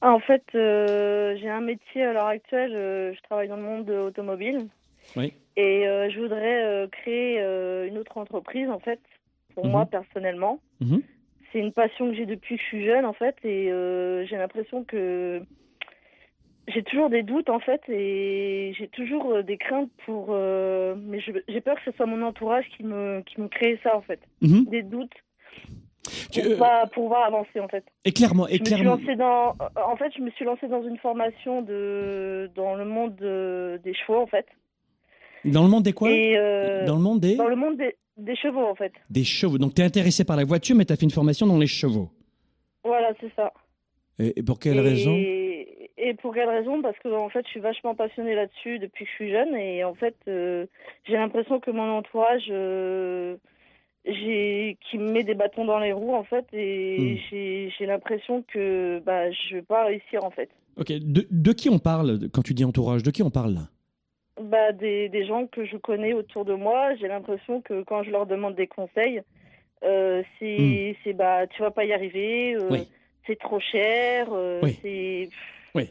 [0.00, 2.72] Ah, En fait, j'ai un métier à l'heure actuelle.
[3.16, 4.68] je travaille dans le monde automobile.
[5.16, 5.32] Oui.
[5.56, 9.00] Et euh, je voudrais euh, créer euh, une autre entreprise, en fait,
[9.54, 9.72] pour mhm.
[9.72, 10.60] moi personnellement.
[10.80, 11.02] Mhm.
[11.50, 13.70] C'est une passion que j'ai depuis que je suis jeune, en fait, et
[14.28, 15.40] j'ai l'impression que
[16.68, 20.32] j'ai toujours des doutes, en fait, et j'ai toujours des craintes pour.
[20.34, 24.02] mais j'ai peur que ce soit mon entourage qui me, qui me crée ça, en
[24.02, 24.20] fait.
[24.42, 24.66] Mhm.
[24.66, 25.14] Des doutes.
[26.32, 27.84] Pour, pas pouvoir avancer en fait.
[28.04, 28.98] Éclaire-moi, éclaire-moi.
[29.16, 33.94] Dans, en fait, je me suis lancée dans une formation de dans le monde des
[33.94, 34.46] chevaux en fait.
[35.52, 38.64] Dans le monde des quoi Dans le monde des Dans le monde des, des chevaux,
[38.64, 38.92] en fait.
[39.10, 39.58] Des chevaux.
[39.58, 41.66] Donc, tu es intéressé par la voiture, mais tu as fait une formation dans les
[41.66, 42.10] chevaux.
[42.84, 43.52] Voilà, c'est ça.
[44.18, 46.82] Et, pour quelle raison Et pour quelle raison?
[46.82, 49.54] Parce que, en fait, je suis vachement passionnée là-dessus depuis que je suis jeune.
[49.54, 50.66] Et en fait, euh,
[51.04, 52.46] j'ai l'impression que mon entourage.
[52.50, 53.36] Euh,
[54.06, 57.70] j'ai qui me met des bâtons dans les roues en fait et hmm.
[57.76, 60.48] j'ai l'impression que bah je vais pas réussir en fait.
[60.76, 63.02] Ok, de, de, qui on parle quand tu dis entourage?
[63.02, 63.68] De qui on parle là?
[64.40, 66.94] Bah, des, des, gens que je connais autour de moi.
[66.96, 69.22] J'ai l'impression que quand je leur demande des conseils,
[69.84, 71.12] euh, c'est hmm.
[71.16, 72.78] bah tu vas pas y arriver, euh,
[73.26, 74.78] c'est trop cher, euh, oui.
[74.82, 75.28] c'est.
[75.74, 75.90] Oui.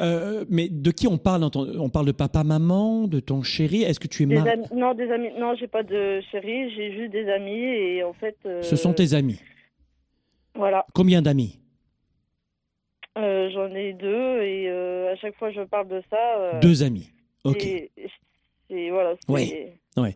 [0.00, 3.82] Euh, mais de qui on parle On parle de papa, maman, de ton chéri?
[3.82, 5.28] Est-ce que tu es marié Non, des amis.
[5.38, 8.36] Non, j'ai pas de chéri, j'ai juste des amis et en fait.
[8.62, 9.40] Ce sont tes amis?
[10.54, 10.84] Voilà.
[10.94, 11.60] Combien d'amis?
[13.16, 14.68] J'en ai deux et
[15.10, 16.58] à chaque fois je parle de ça.
[16.60, 17.12] deux amis.
[17.44, 17.66] Ok.
[18.70, 19.14] Voilà.
[19.28, 19.52] Oui.
[19.96, 20.14] Ouais.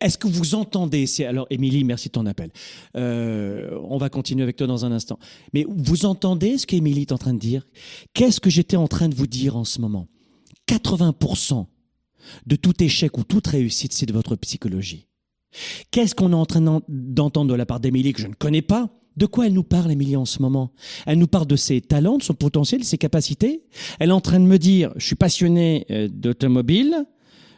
[0.00, 2.50] Est-ce que vous entendez alors Émilie, merci de ton appel.
[2.96, 5.18] Euh, on va continuer avec toi dans un instant.
[5.52, 7.66] Mais vous entendez ce qu'Émilie est en train de dire?
[8.14, 10.06] Qu'est-ce que j'étais en train de vous dire en ce moment?
[10.68, 11.66] 80%
[12.46, 15.06] de tout échec ou toute réussite, c'est de votre psychologie.
[15.90, 18.90] Qu'est-ce qu'on est en train d'entendre de la part d'Émilie que je ne connais pas?
[19.18, 20.70] De quoi elle nous parle, Émilie, en ce moment?
[21.04, 23.64] Elle nous parle de ses talents, de son potentiel, de ses capacités.
[23.98, 27.04] Elle est en train de me dire, je suis passionné euh, d'automobile,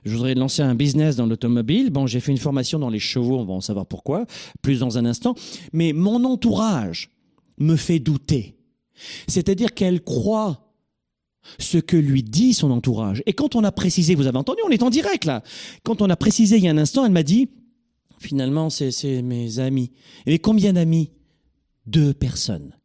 [0.04, 1.90] je voudrais lancer un business dans l'automobile.
[1.90, 4.24] Bon, j'ai fait une formation dans les chevaux, on va en savoir pourquoi,
[4.62, 5.34] plus dans un instant.
[5.74, 7.10] Mais mon entourage
[7.58, 8.56] me fait douter.
[9.28, 10.74] C'est-à-dire qu'elle croit
[11.58, 13.22] ce que lui dit son entourage.
[13.26, 15.42] Et quand on a précisé, vous avez entendu, on est en direct là.
[15.82, 17.50] Quand on a précisé il y a un instant, elle m'a dit,
[18.18, 19.90] finalement, c'est mes amis.
[20.26, 21.10] Et combien d'amis?
[21.86, 22.76] Deux personnes.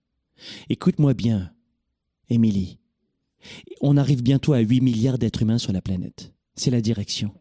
[0.70, 1.54] Écoute-moi bien,
[2.30, 2.80] Émilie.
[3.82, 6.34] On arrive bientôt à 8 milliards d'êtres humains sur la planète.
[6.56, 7.34] C'est la direction.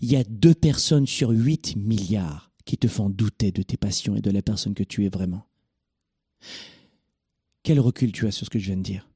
[0.00, 4.16] Il y a deux personnes sur 8 milliards qui te font douter de tes passions
[4.16, 5.46] et de la personne que tu es vraiment.
[7.62, 9.08] Quel recul tu as sur ce que je viens de dire?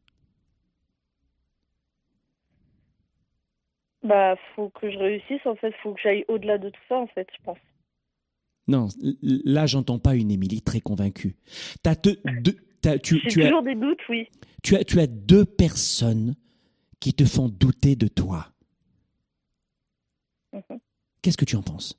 [4.03, 7.07] Bah, faut que je réussisse en fait, faut que j'aille au-delà de tout ça en
[7.07, 7.59] fait, je pense.
[8.69, 8.89] Non,
[9.23, 11.37] là, j'entends pas une Émilie très convaincue.
[11.85, 12.17] As tu,
[13.03, 14.29] tu toujours des doutes, oui.
[14.63, 16.37] Tu as, tu as deux personnes
[17.01, 18.53] qui te font douter de toi.
[20.53, 20.79] Mhm.
[21.21, 21.99] Qu'est-ce que tu en penses?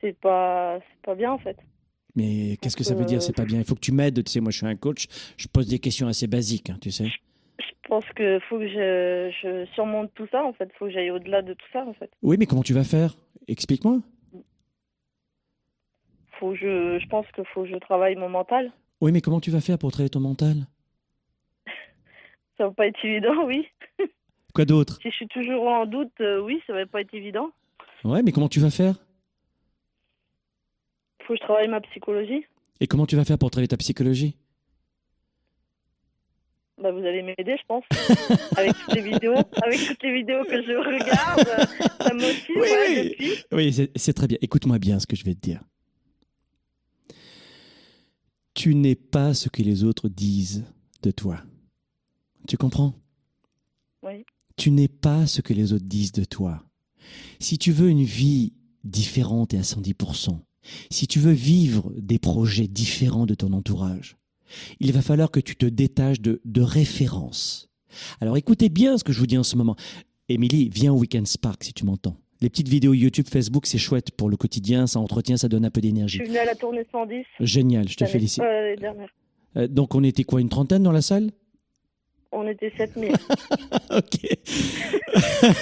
[0.00, 1.56] C'est pas, pas bien, en fait.
[2.14, 4.24] Mais qu'est-ce que ça veut dire, c'est pas bien Il faut que tu m'aides.
[4.24, 5.06] Tu sais, moi, je suis un coach.
[5.36, 7.10] Je pose des questions assez basiques, hein, tu sais.
[7.58, 10.70] Je pense qu'il faut que je, surmonte tout ça, en fait.
[10.72, 12.10] Il faut que j'aille au-delà de tout ça, en fait.
[12.22, 13.14] Oui, mais comment tu vas faire?
[13.48, 14.00] Explique-moi.
[16.38, 18.72] Faut je, je pense qu'il faut que je travaille mon mental.
[19.00, 20.66] Oui, mais comment tu vas faire pour travailler ton mental?
[22.56, 23.66] Ça va pas être évident, oui.
[24.54, 24.98] Quoi d'autre?
[25.02, 27.50] Si je suis toujours en doute, euh, oui, ça va pas être évident.
[28.04, 28.94] Ouais, mais comment tu vas faire?
[31.22, 32.44] Faut que je travaille ma psychologie.
[32.80, 34.36] Et comment tu vas faire pour travailler ta psychologie?
[36.78, 37.84] Bah, vous allez m'aider, je pense.
[38.56, 41.68] avec toutes les vidéos, avec toutes les vidéos que je regarde,
[42.00, 42.56] ça motive.
[42.56, 43.34] Oui, oui.
[43.52, 44.38] oui c'est très bien.
[44.40, 45.62] Écoute-moi bien ce que je vais te dire.
[48.54, 50.64] Tu n'es pas ce que les autres disent
[51.02, 51.42] de toi.
[52.48, 52.94] Tu comprends?
[54.02, 54.24] Oui.
[54.56, 56.64] Tu n'es pas ce que les autres disent de toi.
[57.38, 60.38] Si tu veux une vie différente et à 110%,
[60.90, 64.16] si tu veux vivre des projets différents de ton entourage,
[64.80, 67.70] il va falloir que tu te détaches de, de références.
[68.20, 69.76] Alors écoutez bien ce que je vous dis en ce moment.
[70.28, 72.16] Émilie, viens au Weekend Spark si tu m'entends.
[72.40, 75.70] Les petites vidéos YouTube, Facebook, c'est chouette pour le quotidien, ça entretient, ça donne un
[75.70, 76.18] peu d'énergie.
[76.18, 77.24] Je suis venue à la tournée 110.
[77.40, 78.42] Génial, je te félicite.
[78.42, 78.76] Euh,
[79.56, 81.30] euh, donc on était quoi, une trentaine dans la salle?
[82.32, 83.12] On était 7000.
[83.90, 84.18] ok.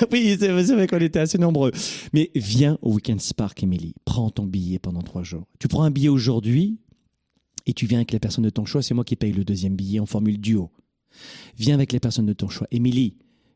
[0.13, 1.71] oui, c'est vrai qu'on était assez nombreux.
[2.13, 3.95] Mais viens au Weekend Spark, Émilie.
[4.05, 5.45] Prends ton billet pendant trois jours.
[5.61, 6.79] Tu prends un billet aujourd'hui,
[7.67, 9.75] et tu viens avec les personnes de ton choix, c'est moi qui paye le deuxième
[9.75, 10.71] billet en formule duo.
[11.57, 12.67] Viens avec les personnes de ton choix.
[12.71, 13.15] Émilie,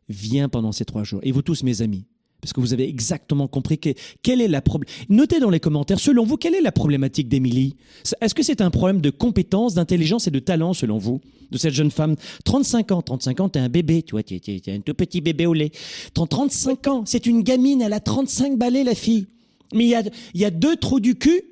[0.08, 1.20] viens pendant ces trois jours.
[1.22, 2.06] Et vous tous, mes amis,
[2.40, 3.90] parce que vous avez exactement compris que,
[4.22, 4.88] quelle est la problème.
[5.08, 7.76] Notez dans les commentaires, selon vous, quelle est la problématique d'Émilie?
[8.20, 11.74] Est-ce que c'est un problème de compétence, d'intelligence et de talent, selon vous, de cette
[11.74, 12.16] jeune femme?
[12.44, 15.46] 35 ans, 35 ans, t'es un bébé, tu vois, t'es, es, un tout petit bébé
[15.46, 15.72] au lait.
[16.14, 19.26] 35 ans, c'est une gamine, elle a 35 balais, la fille.
[19.74, 21.42] Mais il y a deux trous du cul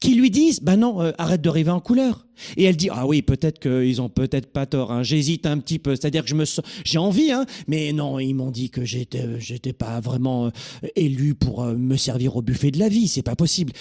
[0.00, 2.26] qui lui disent bah non euh, arrête de rêver en couleur.
[2.56, 5.02] Et elle dit ah oui peut-être qu'ils ont peut-être pas tort hein.
[5.02, 5.96] j'hésite un petit peu.
[5.96, 6.44] C'est-à-dire que je me
[6.84, 7.46] j'ai envie hein.
[7.66, 10.50] Mais non ils m'ont dit que j'étais j'étais pas vraiment euh,
[10.96, 13.08] élu pour euh, me servir au buffet de la vie.
[13.08, 13.72] C'est pas possible.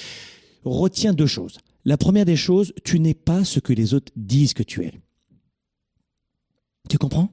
[0.63, 1.57] Retiens deux choses.
[1.83, 4.93] La première des choses tu n'es pas ce que les autres disent que tu es.
[6.89, 7.31] Tu comprends?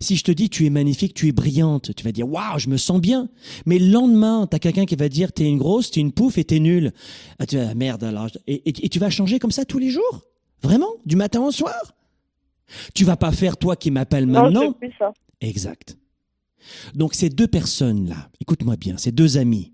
[0.00, 2.68] Si je te dis tu es magnifique, tu es brillante, tu vas dire waouh, je
[2.68, 3.28] me sens bien.
[3.66, 6.38] Mais le lendemain, tu as quelqu'un qui va dire t'es une grosse, t'es une pouffe
[6.38, 6.92] et t'es nulle.
[7.38, 8.28] Ah, tu vas merde alors.
[8.46, 10.22] Et, et, tu vas changer comme ça tous les jours?
[10.62, 10.90] Vraiment?
[11.06, 11.94] Du matin au soir?
[12.94, 14.72] Tu vas pas faire toi qui m'appelles maintenant?
[14.72, 15.12] plus ça.
[15.40, 15.96] Exact.
[16.94, 19.72] Donc ces deux personnes-là, écoute-moi bien, ces deux amis,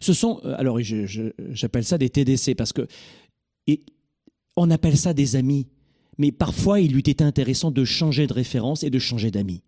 [0.00, 0.78] ce sont, euh, alors
[1.50, 2.86] j'appelle ça des TDC parce que
[3.66, 3.84] et
[4.56, 5.68] on appelle ça des amis,
[6.20, 9.62] mais parfois il lui était intéressant de changer de référence et de changer d'amis.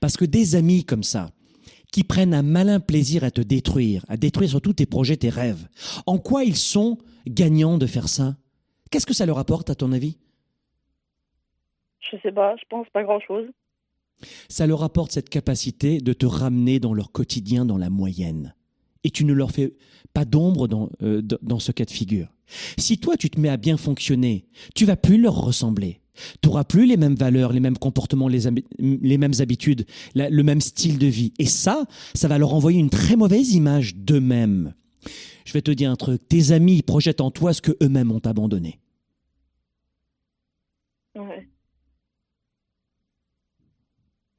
[0.00, 1.30] Parce que des amis comme ça,
[1.90, 5.66] qui prennent un malin plaisir à te détruire, à détruire surtout tes projets, tes rêves,
[6.06, 8.36] en quoi ils sont gagnants de faire ça?
[8.92, 10.18] Qu'est-ce que ça leur apporte à ton avis?
[11.98, 13.46] Je sais pas, je pense pas grand-chose.
[14.48, 18.54] Ça leur apporte cette capacité de te ramener dans leur quotidien, dans la moyenne.
[19.02, 19.74] Et tu ne leur fais
[20.14, 22.28] pas d'ombre dans, euh, dans ce cas de figure.
[22.78, 26.00] Si toi tu te mets à bien fonctionner, tu vas plus leur ressembler.
[26.42, 28.40] Tu n'auras plus les mêmes valeurs, les mêmes comportements, les,
[28.78, 31.32] les mêmes habitudes, le même style de vie.
[31.38, 31.84] Et ça,
[32.14, 34.74] ça va leur envoyer une très mauvaise image d'eux-mêmes.
[35.44, 38.20] Je vais te dire un truc, tes amis projettent en toi ce que eux-mêmes ont
[38.24, 38.80] abandonné.
[41.14, 41.48] Ouais.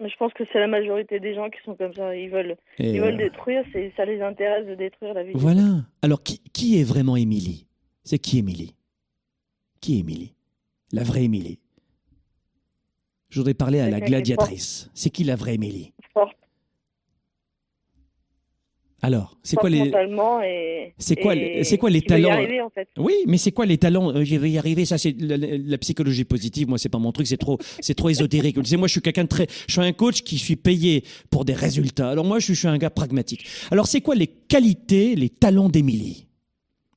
[0.02, 2.16] Mais je pense que c'est la majorité des gens qui sont comme ça.
[2.16, 3.64] Ils veulent, ils veulent détruire,
[3.98, 5.32] ça les intéresse de détruire la vie.
[5.34, 5.86] Voilà.
[6.02, 7.66] Alors, qui, qui est vraiment Émilie?
[8.04, 8.76] C'est qui Émilie?
[9.82, 10.34] Qui est Émilie?
[10.92, 11.60] La vraie Émilie?
[13.30, 14.90] Je voudrais parler à la gladiatrice.
[14.94, 15.94] C'est qui la vraie Émilie?
[19.02, 19.92] Alors, c'est quoi les
[20.98, 21.34] C'est quoi
[21.64, 22.38] c'est quoi les talents
[22.98, 24.14] Oui, mais c'est quoi les talents?
[24.14, 27.28] Euh, Je vais y arriver, ça c'est la, psychologie positive, moi c'est pas mon truc,
[27.28, 28.58] c'est trop c'est trop ésotérique.
[28.62, 31.04] Tu sais moi je suis quelqu'un de très je suis un coach qui suis payé
[31.30, 32.10] pour des résultats.
[32.10, 33.46] Alors moi je suis un gars pragmatique.
[33.72, 36.29] Alors c'est quoi les qualités, les talents d'Émilie?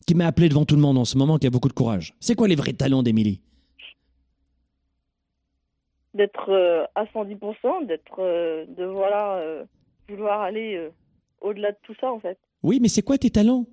[0.06, 2.14] Qui m'a appelé devant tout le monde en ce moment qui a beaucoup de courage.
[2.20, 3.40] C'est quoi les vrais talents d'Émilie?
[6.14, 9.42] D'être euh, à 110%, d'être euh, de voilà
[10.08, 10.90] vouloir aller
[11.40, 12.38] au-delà de tout ça, en fait.
[12.62, 13.66] Oui, mais c'est quoi tes talents?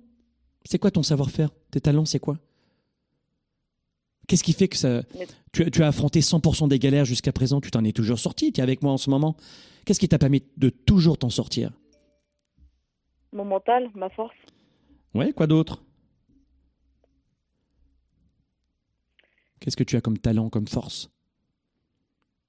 [0.64, 1.50] C'est quoi ton savoir-faire?
[1.70, 2.36] Tes talents, c'est quoi?
[4.28, 5.02] Qu'est-ce qui fait que ça...
[5.52, 8.62] Tu, as affronté 100% des galères jusqu'à présent, tu t'en es toujours sorti, tu es
[8.62, 9.36] avec moi en ce moment.
[9.84, 11.72] Qu'est-ce qui t'a permis de toujours t'en sortir?
[13.32, 14.36] Mon mental, ma force.
[15.14, 15.82] Ouais, quoi d'autre?
[19.60, 21.10] Qu'est-ce que tu as comme talent, comme force?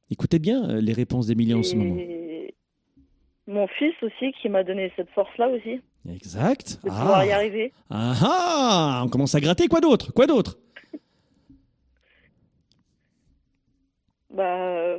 [0.09, 1.97] Écoutez bien euh, les réponses d'Emilie en ce moment
[3.51, 5.81] mon fils aussi qui m'a donné cette force-là aussi.
[6.09, 6.79] Exact.
[6.83, 7.35] De pouvoir y ah.
[7.35, 7.73] arriver.
[7.89, 9.67] Ah ah On commence à gratter.
[9.67, 10.11] Quoi d'autre?
[10.13, 10.57] Quoi d'autre?
[14.29, 14.97] Bah.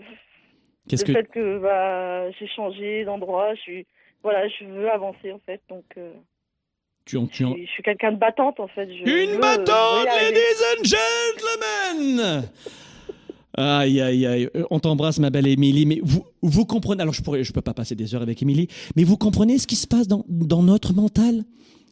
[0.89, 3.87] Qu'est-ce le fait que bah, j'ai changé d'endroit, je suis
[4.23, 5.85] voilà, je veux avancer en fait, donc.
[5.97, 6.13] Euh,
[7.05, 7.45] tu tu.
[7.45, 8.89] Je, suis quelqu'un de battante en fait.
[9.05, 12.49] Une battante, ladies and gentlemen
[13.55, 14.49] Aïe, aïe, aïe.
[14.57, 15.85] Euh, on t'embrasse, ma belle Émilie.
[15.85, 17.03] Mais vous, vous comprenez.
[17.03, 19.67] Alors, je ne je peux pas passer des heures avec Émilie, mais vous comprenez ce
[19.67, 21.45] qui se passe dans, dans notre mental?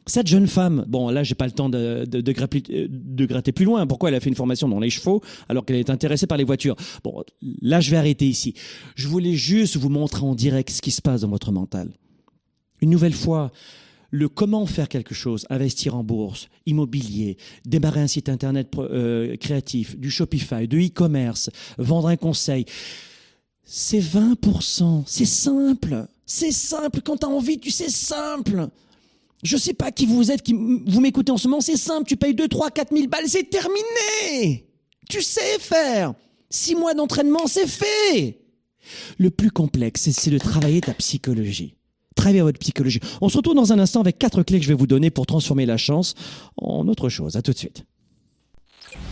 [0.07, 3.87] Cette jeune femme, bon là j'ai pas le temps de, de, de, gratter, plus loin.
[3.87, 6.43] Pourquoi elle a fait une formation dans les chevaux alors qu'elle est intéressée par les
[6.43, 6.75] voitures?
[7.05, 7.23] Bon,
[7.61, 8.55] là je vais arrêter ici.
[8.97, 11.91] Je voulais juste vous montrer en direct ce qui se passe dans votre mental.
[12.81, 13.53] Une nouvelle fois,
[14.11, 19.97] le comment faire quelque chose, investir en bourse, immobilier, démarrer un site internet euh, créatif,
[19.97, 22.67] du Shopify, de e-commerce, vendre un conseil,
[23.65, 25.05] c'est 20%.
[25.07, 26.07] C'est simple.
[26.27, 27.01] C'est simple.
[27.03, 28.69] Quand tu as envie, tu sais simple.
[29.43, 32.07] Je sais pas qui vous êtes, qui vous m'écoutez en ce moment, c'est simple.
[32.07, 34.67] Tu payes 2, 3, 4 000 balles, c'est terminé.
[35.09, 36.15] Tu sais faire.
[36.51, 38.41] Six mois d'entraînement, c'est fait.
[39.19, 41.75] Le plus complexe, c'est de travailler ta psychologie.
[42.21, 43.01] Travaillez votre psychologie.
[43.23, 45.25] On se retrouve dans un instant avec quatre clés que je vais vous donner pour
[45.25, 46.15] transformer la chance
[46.59, 47.37] en autre chose.
[47.37, 47.87] À tout de suite.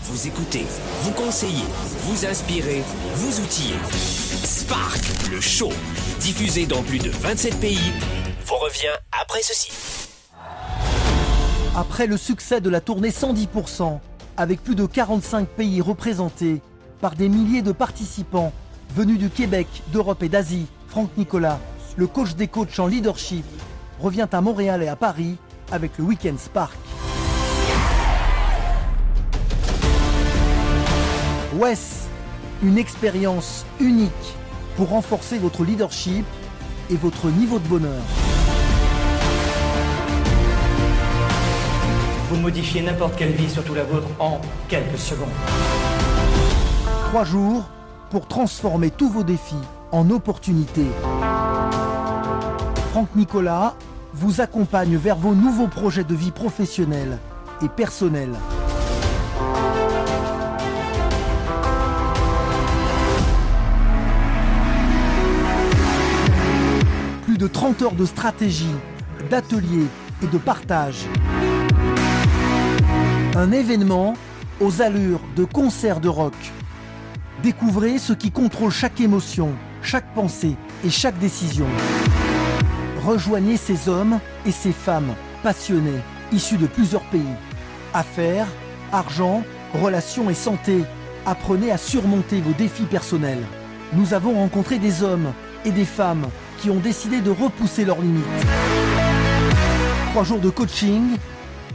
[0.03, 0.67] Vous écoutez,
[1.03, 1.65] vous conseillez,
[2.03, 2.83] vous inspirez,
[3.15, 3.77] vous outillez.
[4.45, 5.01] Spark,
[5.31, 5.71] le show,
[6.21, 7.79] diffusé dans plus de 27 pays,
[8.45, 9.71] vous revient après ceci.
[11.75, 14.01] Après le succès de la tournée 110%,
[14.37, 16.61] avec plus de 45 pays représentés
[17.01, 18.53] par des milliers de participants
[18.95, 21.59] venus du Québec, d'Europe et d'Asie, Franck Nicolas
[21.99, 23.45] le coach des coachs en leadership,
[23.99, 25.37] revient à Montréal et à Paris
[25.73, 26.79] avec le Weekend Spark.
[31.55, 32.07] WES,
[32.63, 34.13] une expérience unique
[34.77, 36.25] pour renforcer votre leadership
[36.89, 38.03] et votre niveau de bonheur.
[42.31, 45.29] Vous modifiez n'importe quelle vie, surtout la vôtre, en quelques secondes.
[47.09, 47.69] Trois jours
[48.11, 49.57] pour transformer tous vos défis
[49.91, 50.87] en opportunités.
[52.91, 53.75] Franck Nicolas
[54.15, 57.19] vous accompagne vers vos nouveaux projets de vie professionnelle
[57.63, 58.33] et personnelle.
[67.25, 68.75] Plus de 30 heures de stratégie,
[69.31, 69.87] d'ateliers
[70.23, 71.05] et de partage.
[73.37, 74.15] Un événement
[74.61, 76.35] aux allures de concert de rock.
[77.43, 81.67] Découvrez ce qui contrôle chaque émotion, chaque pensée et chaque décision.
[83.09, 87.23] Rejoignez ces hommes et ces femmes passionnés, issus de plusieurs pays.
[87.95, 88.47] Affaires,
[88.93, 90.85] argent, relations et santé.
[91.25, 93.47] Apprenez à surmonter vos défis personnels.
[93.95, 95.33] Nous avons rencontré des hommes
[95.65, 96.29] et des femmes
[96.59, 98.25] qui ont décidé de repousser leurs limites.
[100.11, 101.17] Trois jours de coaching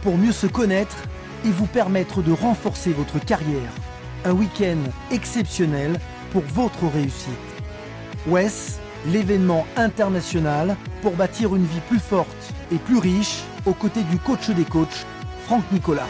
[0.04, 0.98] pour mieux se connaître
[1.46, 3.72] et vous permettre de renforcer votre carrière.
[4.24, 4.78] Un week-end
[5.10, 6.00] exceptionnel
[6.32, 7.34] pour votre réussite.
[8.28, 14.18] WES, l'événement international pour bâtir une vie plus forte et plus riche aux côtés du
[14.18, 15.06] coach des coachs,
[15.46, 16.08] Franck Nicolas.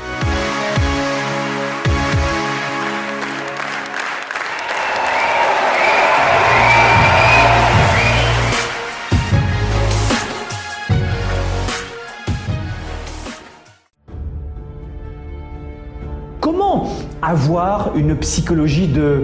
[17.24, 19.24] avoir une psychologie de,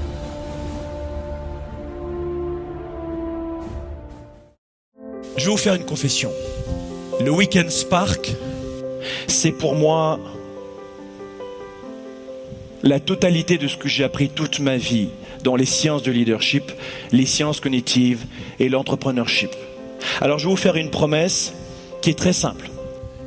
[5.37, 6.31] Je vais vous faire une confession.
[7.23, 8.35] Le Weekend Spark,
[9.27, 10.19] c'est pour moi
[12.83, 15.09] la totalité de ce que j'ai appris toute ma vie
[15.43, 16.71] dans les sciences de leadership,
[17.11, 18.25] les sciences cognitives
[18.59, 19.51] et l'entrepreneurship.
[20.19, 21.53] Alors je vais vous faire une promesse
[22.01, 22.69] qui est très simple.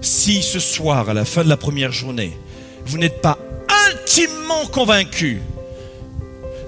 [0.01, 2.33] Si ce soir, à la fin de la première journée,
[2.85, 3.39] vous n'êtes pas
[3.91, 5.41] intimement convaincu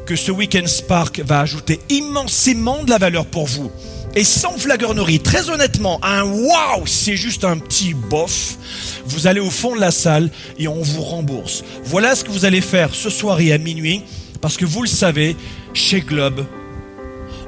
[0.06, 3.70] que ce Weekend Spark va ajouter immensément de la valeur pour vous,
[4.16, 8.56] et sans flagornerie, très honnêtement, un waouh, c'est juste un petit bof.
[9.04, 11.62] Vous allez au fond de la salle et on vous rembourse.
[11.84, 14.02] Voilà ce que vous allez faire ce soir et à minuit,
[14.40, 15.36] parce que vous le savez,
[15.74, 16.46] chez Globe,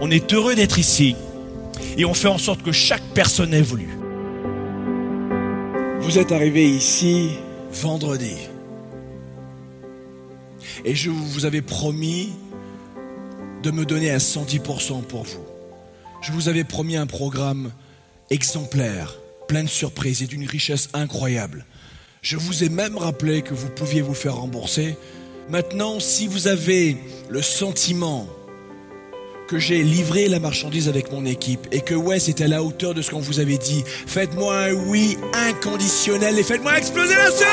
[0.03, 1.17] on est heureux d'être ici
[1.97, 3.97] et on fait en sorte que chaque personne évolue.
[6.01, 7.31] Vous êtes arrivé ici
[7.73, 8.37] vendredi.
[10.85, 12.31] Et je vous avais promis
[13.63, 15.48] de me donner à 110% pour vous.
[16.21, 17.71] Je vous avais promis un programme
[18.31, 19.15] exemplaire,
[19.47, 21.65] plein de surprises et d'une richesse incroyable.
[22.23, 24.97] Je vous ai même rappelé que vous pouviez vous faire rembourser.
[25.49, 26.97] Maintenant, si vous avez
[27.31, 28.27] le sentiment
[29.47, 32.93] que j'ai livré la marchandise avec mon équipe et que ouais, c'était à la hauteur
[32.93, 37.49] de ce qu'on vous avait dit, faites-moi un oui inconditionnel et faites-moi exploser la salle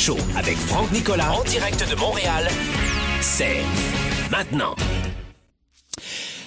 [0.00, 2.48] show avec Franck Nicolas en direct de Montréal,
[3.20, 3.58] c'est
[4.30, 4.74] maintenant.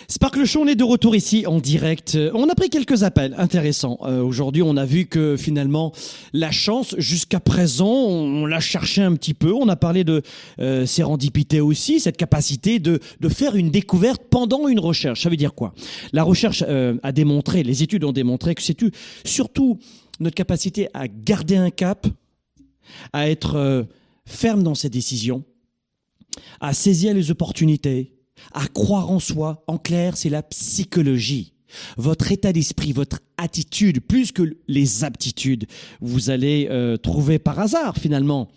[0.07, 2.17] Sparkle Show, on est de retour ici en direct.
[2.33, 3.99] On a pris quelques appels intéressants.
[4.01, 5.91] Euh, aujourd'hui, on a vu que finalement,
[6.33, 9.53] la chance, jusqu'à présent, on, l'a cherché un petit peu.
[9.53, 10.23] On a parlé de
[10.59, 12.99] euh, sérendipité aussi, cette capacité de,
[13.29, 15.21] faire une découverte pendant une recherche.
[15.21, 15.75] Ça veut dire quoi?
[16.11, 18.77] La recherche euh, a démontré, les études ont démontré que c'est
[19.25, 19.77] surtout
[20.19, 22.07] notre capacité à garder un cap,
[23.11, 23.83] à être euh,
[24.25, 25.43] ferme dans ses décisions,
[26.59, 28.13] à saisir les opportunités,
[28.53, 29.63] à croire en soi.
[29.67, 31.53] En clair, c'est la psychologie.
[31.97, 35.65] Votre état d'esprit, votre attitude, plus que les aptitudes,
[36.01, 38.47] vous allez euh, trouver par hasard finalement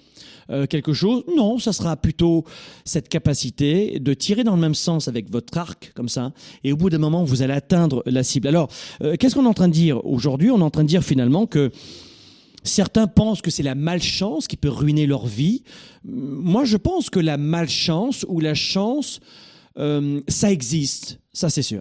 [0.50, 1.24] euh, quelque chose.
[1.34, 2.44] Non, ça sera plutôt
[2.84, 6.76] cette capacité de tirer dans le même sens avec votre arc, comme ça, et au
[6.76, 8.48] bout d'un moment, vous allez atteindre la cible.
[8.48, 8.68] Alors,
[9.18, 10.50] qu'est-ce qu'on est en train de dire aujourd'hui?
[10.50, 11.72] On est en train de dire finalement que
[12.66, 15.62] Certains pensent que c'est la malchance qui peut ruiner leur vie.
[16.04, 19.20] Moi, je pense que la malchance ou la chance,
[19.78, 21.80] euh, ça existe, ça c'est sûr.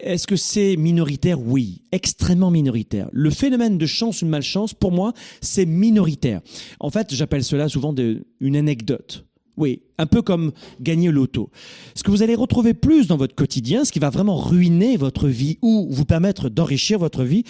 [0.00, 1.40] Est-ce que c'est minoritaire?
[1.40, 3.08] Oui, extrêmement minoritaire.
[3.12, 6.40] Le phénomène de chance ou de malchance, pour moi, c'est minoritaire.
[6.78, 7.94] En fait, j'appelle cela souvent
[8.40, 9.24] une anecdote.
[9.56, 11.50] Oui, un peu comme gagner l'auto.
[11.96, 15.26] Ce que vous allez retrouver plus dans votre quotidien, ce qui va vraiment ruiner votre
[15.26, 17.42] vie ou vous permettre d'enrichir votre vie,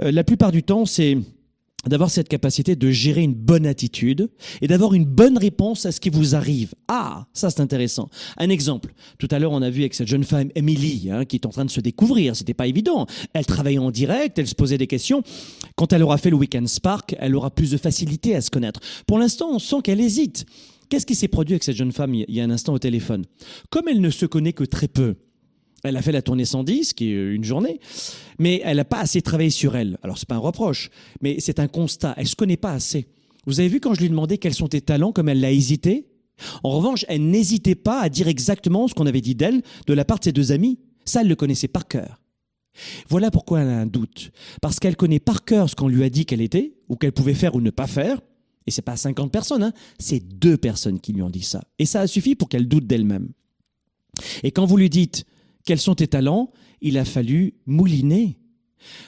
[0.00, 1.18] euh, la plupart du temps, c'est
[1.86, 4.30] d'avoir cette capacité de gérer une bonne attitude
[4.60, 6.74] et d'avoir une bonne réponse à ce qui vous arrive.
[6.88, 8.08] Ah, ça c'est intéressant.
[8.36, 8.94] Un exemple.
[9.18, 11.50] Tout à l'heure, on a vu avec cette jeune femme, Emily, hein, qui est en
[11.50, 12.36] train de se découvrir.
[12.36, 13.06] C'était pas évident.
[13.32, 15.22] Elle travaillait en direct, elle se posait des questions.
[15.76, 18.80] Quand elle aura fait le Weekend Spark, elle aura plus de facilité à se connaître.
[19.06, 20.46] Pour l'instant, on sent qu'elle hésite.
[20.88, 23.24] Qu'est-ce qui s'est produit avec cette jeune femme il y a un instant au téléphone?
[23.70, 25.16] Comme elle ne se connaît que très peu,
[25.84, 27.80] elle a fait la tournée 110, qui est une journée,
[28.42, 29.98] mais elle n'a pas assez travaillé sur elle.
[30.02, 30.90] Alors c'est pas un reproche,
[31.20, 32.12] mais c'est un constat.
[32.16, 33.06] Elle se connaît pas assez.
[33.46, 36.08] Vous avez vu quand je lui demandais quels sont tes talents, comme elle l'a hésité?
[36.64, 40.04] En revanche, elle n'hésitait pas à dire exactement ce qu'on avait dit d'elle de la
[40.04, 40.80] part de ses deux amis.
[41.04, 42.20] Ça, elle le connaissait par cœur.
[43.08, 44.32] Voilà pourquoi elle a un doute.
[44.60, 47.34] Parce qu'elle connaît par cœur ce qu'on lui a dit qu'elle était, ou qu'elle pouvait
[47.34, 48.20] faire ou ne pas faire.
[48.66, 51.62] Et c'est pas 50 personnes, hein, c'est deux personnes qui lui ont dit ça.
[51.78, 53.28] Et ça a suffi pour qu'elle doute d'elle-même.
[54.42, 55.26] Et quand vous lui dites,
[55.64, 56.50] quels sont tes talents
[56.82, 58.36] Il a fallu mouliner.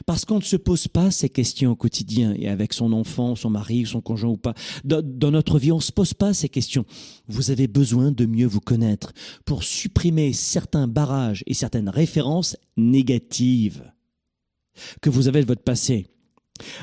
[0.06, 3.50] Parce qu'on ne se pose pas ces questions au quotidien et avec son enfant, son
[3.50, 4.54] mari, son conjoint ou pas.
[4.84, 6.84] Dans, notre vie, on ne se pose pas ces questions.
[7.28, 9.12] Vous avez besoin de mieux vous connaître
[9.44, 13.90] pour supprimer certains barrages et certaines références négatives
[15.00, 16.06] que vous avez de votre passé.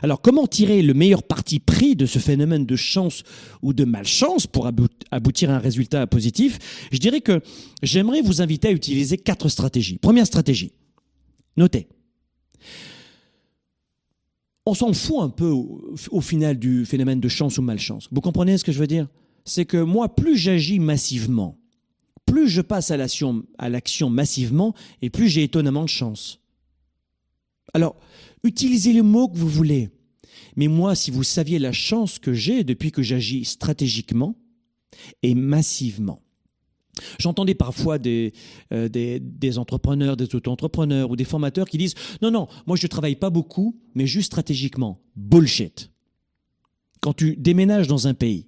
[0.03, 3.23] Alors, comment tirer le meilleur parti pris de ce phénomène de chance
[3.61, 4.69] ou de malchance pour
[5.11, 6.87] aboutir à un résultat positif?
[6.91, 7.41] Je dirais que
[7.81, 9.97] j'aimerais vous inviter à utiliser quatre stratégies.
[9.97, 10.73] Première stratégie,
[11.57, 11.87] notez.
[14.65, 18.07] On s'en fout un peu au, final du phénomène de chance ou malchance.
[18.11, 19.07] Vous comprenez ce que je veux dire?
[19.43, 21.57] C'est que moi, plus j'agis massivement,
[22.25, 26.39] plus je passe à l'action massivement, et plus j'ai étonnamment de chance.
[27.73, 27.95] Alors,
[28.43, 29.89] Utilisez les mots que vous voulez.
[30.55, 34.35] Mais moi, si vous saviez la chance que j'ai depuis que j'agis stratégiquement
[35.21, 36.21] et massivement.
[37.19, 38.33] J'entendais parfois des,
[38.73, 42.89] euh, des, entrepreneurs, des auto-entrepreneurs ou des formateurs qui disent Non, non, moi je ne
[42.89, 45.01] travaille pas beaucoup, mais juste stratégiquement.
[45.15, 45.91] Bullshit.
[46.99, 48.47] Quand tu déménages dans un pays,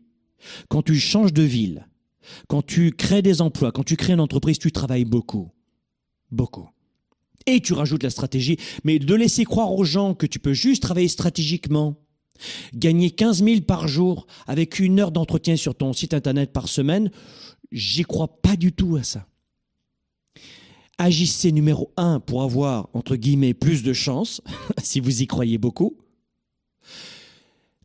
[0.68, 1.88] quand tu changes de ville,
[2.48, 5.52] quand tu crées des emplois, quand tu crées une entreprise, tu travailles beaucoup.
[6.32, 6.70] Beaucoup
[7.46, 8.58] et tu rajoutes la stratégie.
[8.84, 11.96] Mais de laisser croire aux gens que tu peux juste travailler stratégiquement,
[12.74, 17.12] gagner 15 000 par jour avec une heure d'entretien sur ton site internet par semaine,
[17.74, 19.28] j'y crois pas du tout à ça.
[20.97, 24.41] Agissez numéro un pour avoir, entre guillemets, plus de chance,
[24.84, 25.97] si vous y croyez beaucoup.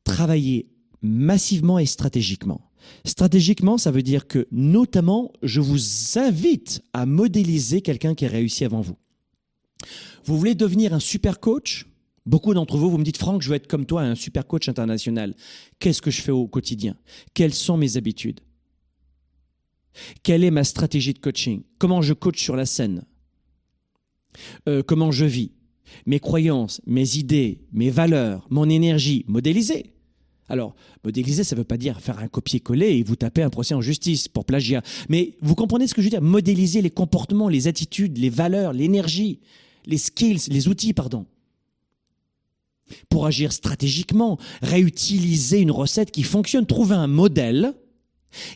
[0.04, 0.68] Travaillez
[1.00, 2.70] massivement et stratégiquement.
[3.04, 8.64] Stratégiquement, ça veut dire que, notamment, je vous invite à modéliser quelqu'un qui a réussi
[8.64, 8.96] avant vous.
[10.24, 11.86] Vous voulez devenir un super coach?
[12.26, 14.68] Beaucoup d'entre vous, vous me dites, Franck, je veux être comme toi, un super coach
[14.68, 15.34] international.
[15.78, 16.94] Qu'est-ce que je fais au quotidien?
[17.32, 18.40] Quelles sont mes habitudes?
[20.22, 21.62] Quelle est ma stratégie de coaching?
[21.78, 23.04] Comment je coach sur la scène?
[24.68, 25.52] Euh, Comment je vis?
[26.06, 29.92] Mes croyances, mes idées, mes valeurs, mon énergie, modéliser.
[30.50, 30.74] Alors,
[31.04, 33.80] modéliser, ça ne veut pas dire faire un copier-coller et vous taper un procès en
[33.80, 34.82] justice pour plagiat.
[35.08, 36.22] Mais vous comprenez ce que je veux dire?
[36.22, 39.40] Modéliser les comportements, les attitudes, les valeurs, l'énergie,
[39.84, 41.26] les skills, les outils, pardon.
[43.10, 47.74] Pour agir stratégiquement, réutiliser une recette qui fonctionne, trouver un modèle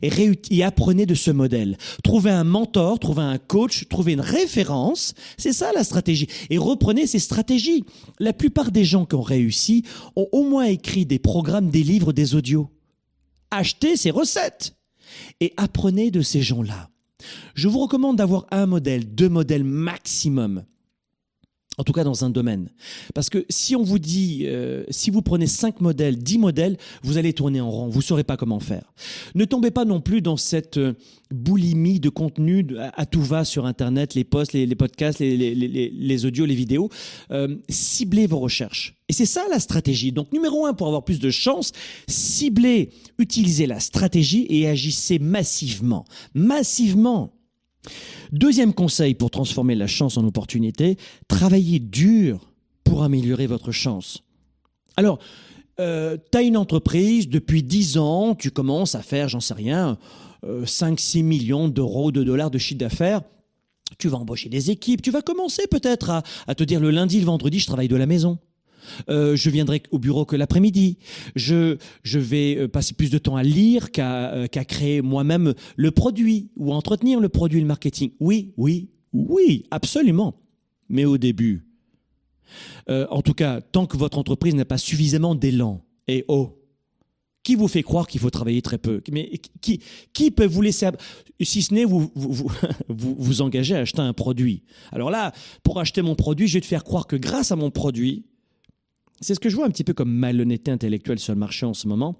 [0.02, 1.76] et, apprenez de ce modèle.
[2.02, 5.14] Trouvez un mentor, trouvez un coach, trouvez une référence.
[5.36, 6.28] C'est ça la stratégie.
[6.50, 7.84] Et reprenez ces stratégies.
[8.18, 9.84] La plupart des gens qui ont réussi
[10.16, 12.68] ont au moins écrit des programmes, des livres, des audios.
[13.50, 14.74] Achetez ces recettes
[15.40, 16.88] et apprenez de ces gens-là.
[17.54, 20.64] Je vous recommande d'avoir un modèle, deux modèles maximum.
[21.78, 22.68] En tout cas dans un domaine.
[23.14, 27.16] Parce que si on vous dit, euh, si vous prenez 5 modèles, 10 modèles, vous
[27.16, 28.92] allez tourner en rond, vous ne saurez pas comment faire.
[29.34, 30.92] Ne tombez pas non plus dans cette euh,
[31.30, 36.54] boulimie de contenu à, tout va sur Internet, les posts, les, podcasts, les, audios, les
[36.54, 36.90] vidéos.
[37.30, 38.94] Euh, ciblez vos recherches.
[39.08, 40.12] Et c'est ça la stratégie.
[40.12, 41.72] Donc numéro un, pour avoir plus de chance,
[42.06, 46.04] ciblez, utilisez la stratégie et agissez massivement.
[46.34, 47.32] Massivement.
[48.30, 50.96] Deuxième conseil pour transformer la chance en opportunité,
[51.28, 52.52] travaillez dur
[52.84, 54.22] pour améliorer votre chance.
[54.96, 55.18] Alors,
[55.80, 59.98] euh, tu as une entreprise, depuis 10 ans, tu commences à faire, j'en sais rien,
[60.44, 63.22] 5-6 euh, millions d'euros, de dollars de chiffre d'affaires.
[63.98, 67.20] Tu vas embaucher des équipes, tu vas commencer peut-être à, à te dire le lundi,
[67.20, 68.38] le vendredi, je travaille de la maison.
[69.08, 70.98] Euh, je viendrai au bureau que l'après-midi.
[71.36, 75.90] Je, je vais euh, passer plus de temps à lire euh, qu'à créer moi-même le
[75.90, 78.10] produit ou à entretenir le produit, le marketing.
[78.20, 80.34] Oui, oui, oui, absolument.
[80.88, 81.64] mais au début.
[82.88, 85.84] Euh, en tout cas, tant que votre entreprise n'a pas suffisamment d'élan.
[86.08, 86.58] Et oh,
[87.42, 89.02] qui vous fait croire qu'il faut travailler très peu?
[89.10, 89.30] Mais
[89.60, 89.80] qui,
[90.12, 90.88] qui peut vous laisser,
[91.40, 92.50] si ce n'est vous vous,
[92.88, 94.62] vous vous engager à acheter un produit?
[94.92, 97.70] Alors là, pour acheter mon produit, je vais te faire croire que grâce à mon
[97.70, 98.26] produit,
[99.22, 101.74] c'est ce que je vois un petit peu comme malhonnêteté intellectuelle sur le marché en
[101.74, 102.16] ce moment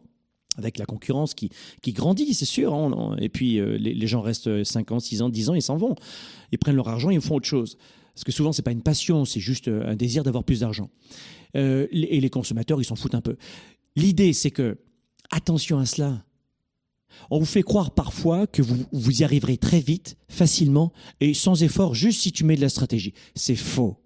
[0.56, 1.50] avec la concurrence qui,
[1.88, 2.74] grandit, c'est sûr.
[2.74, 5.76] Hein, et puis, euh, les, gens restent 5 ans, 6 ans, 10 ans, ils s'en
[5.76, 5.94] vont.
[6.52, 7.78] Ils prennent leur argent, ils font autre chose.
[8.14, 10.60] Parce que souvent, ce n'est pas une passion, c'est juste euh, un désir d'avoir plus
[10.60, 10.90] d'argent.
[11.56, 13.36] Euh, et les consommateurs, ils s'en foutent un peu.
[13.96, 14.78] L'idée, c'est que,
[15.30, 16.24] attention à cela.
[17.30, 21.62] On vous fait croire parfois que vous, vous y arriverez très vite, facilement, et sans
[21.62, 23.12] effort, juste si tu mets de la stratégie.
[23.34, 23.98] C'est faux.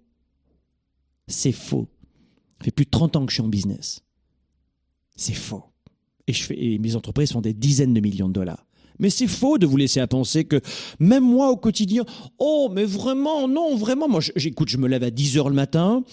[1.27, 1.89] C'est faux.
[2.59, 4.01] Ça fait plus de 30 ans que je suis en business.
[5.15, 5.63] C'est faux
[6.27, 8.65] et, mes entreprises font des dizaines de millions de dollars.
[8.99, 10.59] Mais c'est faux de vous laisser à penser que
[10.99, 12.03] même moi au quotidien,
[12.39, 16.03] oh mais vraiment, non, vraiment, moi j'écoute, je me lève à 10 heures le matin,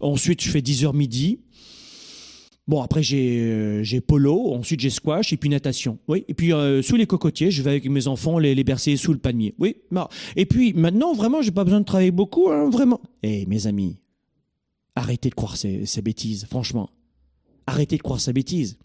[0.00, 1.40] ensuite je fais 10 heures midi,
[2.66, 5.98] Bon, après, j'ai, euh, j'ai polo, ensuite j'ai squash et puis natation.
[6.08, 6.24] Oui.
[6.28, 9.12] Et puis, euh, sous les cocotiers, je vais avec mes enfants les, les bercer sous
[9.12, 9.54] le panier.
[9.58, 9.76] Oui.
[10.34, 13.02] Et puis, maintenant, vraiment, j'ai pas besoin de travailler beaucoup, hein, vraiment.
[13.22, 13.98] Eh, mes amis,
[14.96, 16.90] arrêtez de croire ces, ces bêtises, franchement.
[17.66, 18.78] Arrêtez de croire ces bêtises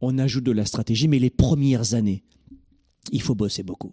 [0.00, 2.22] on ajoute de la stratégie, mais les premières années,
[3.12, 3.92] il faut bosser beaucoup.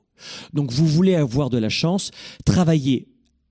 [0.54, 2.12] Donc vous voulez avoir de la chance,
[2.44, 3.08] travailler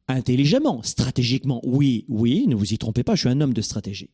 [0.09, 4.11] intelligemment, stratégiquement, oui, oui, ne vous y trompez pas, je suis un homme de stratégie.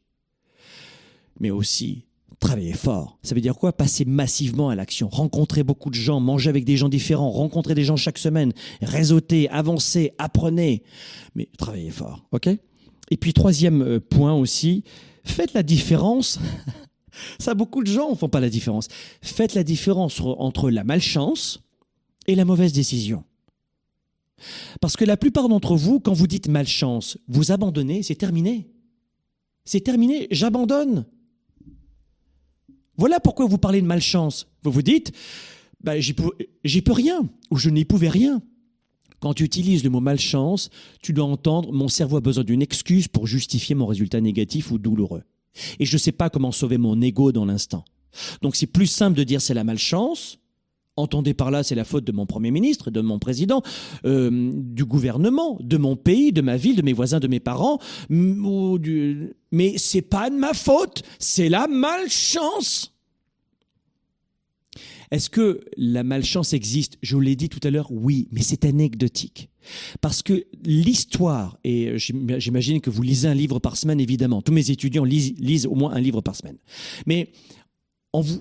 [1.40, 2.06] Mais aussi,
[2.38, 3.18] travailler fort.
[3.22, 3.72] Ça veut dire quoi?
[3.72, 7.84] Passer massivement à l'action, rencontrer beaucoup de gens, manger avec des gens différents, rencontrer des
[7.84, 10.82] gens chaque semaine, réseauter, avancer, apprenez.
[11.34, 12.48] Mais travaillez fort, ok?
[13.10, 14.84] Et puis troisième euh, point aussi,
[15.24, 16.38] faites la différence
[17.38, 18.88] Ça, beaucoup de gens ne font pas la différence.
[19.22, 21.60] Faites la différence entre la malchance
[22.26, 23.24] et la mauvaise décision.
[24.80, 28.70] Parce que la plupart d'entre vous, quand vous dites malchance, vous abandonnez, c'est terminé.
[29.64, 31.06] C'est terminé, j'abandonne.
[32.96, 34.48] Voilà pourquoi vous parlez de malchance.
[34.62, 35.12] Vous vous dites,
[35.82, 38.42] bah, j'y peux rien, ou je n'y pouvais rien.
[39.20, 40.70] Quand tu utilises le mot malchance,
[41.02, 44.78] tu dois entendre mon cerveau a besoin d'une excuse pour justifier mon résultat négatif ou
[44.78, 45.22] douloureux.
[45.78, 47.84] Et je ne sais pas comment sauver mon ego dans l'instant.
[48.42, 50.38] Donc c'est plus simple de dire c'est la malchance.
[50.96, 53.62] Entendez par là, c'est la faute de mon Premier ministre, de mon président,
[54.04, 57.78] euh, du gouvernement, de mon pays, de ma ville, de mes voisins, de mes parents.
[58.10, 59.34] Ou du...
[59.52, 62.92] Mais c'est pas de ma faute, c'est la malchance.
[65.10, 66.96] Est-ce que la malchance existe?
[67.02, 69.48] Je vous l'ai dit tout à l'heure, oui, mais c'est anecdotique.
[70.00, 74.70] Parce que l'histoire, et j'imagine que vous lisez un livre par semaine, évidemment, tous mes
[74.70, 76.58] étudiants lisent, au moins un livre par semaine.
[77.06, 77.32] Mais
[78.12, 78.40] en vous,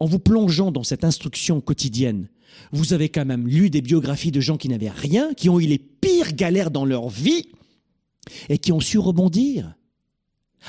[0.00, 2.28] en vous plongeant dans cette instruction quotidienne,
[2.72, 5.66] vous avez quand même lu des biographies de gens qui n'avaient rien, qui ont eu
[5.66, 7.46] les pires galères dans leur vie,
[8.48, 9.76] et qui ont su rebondir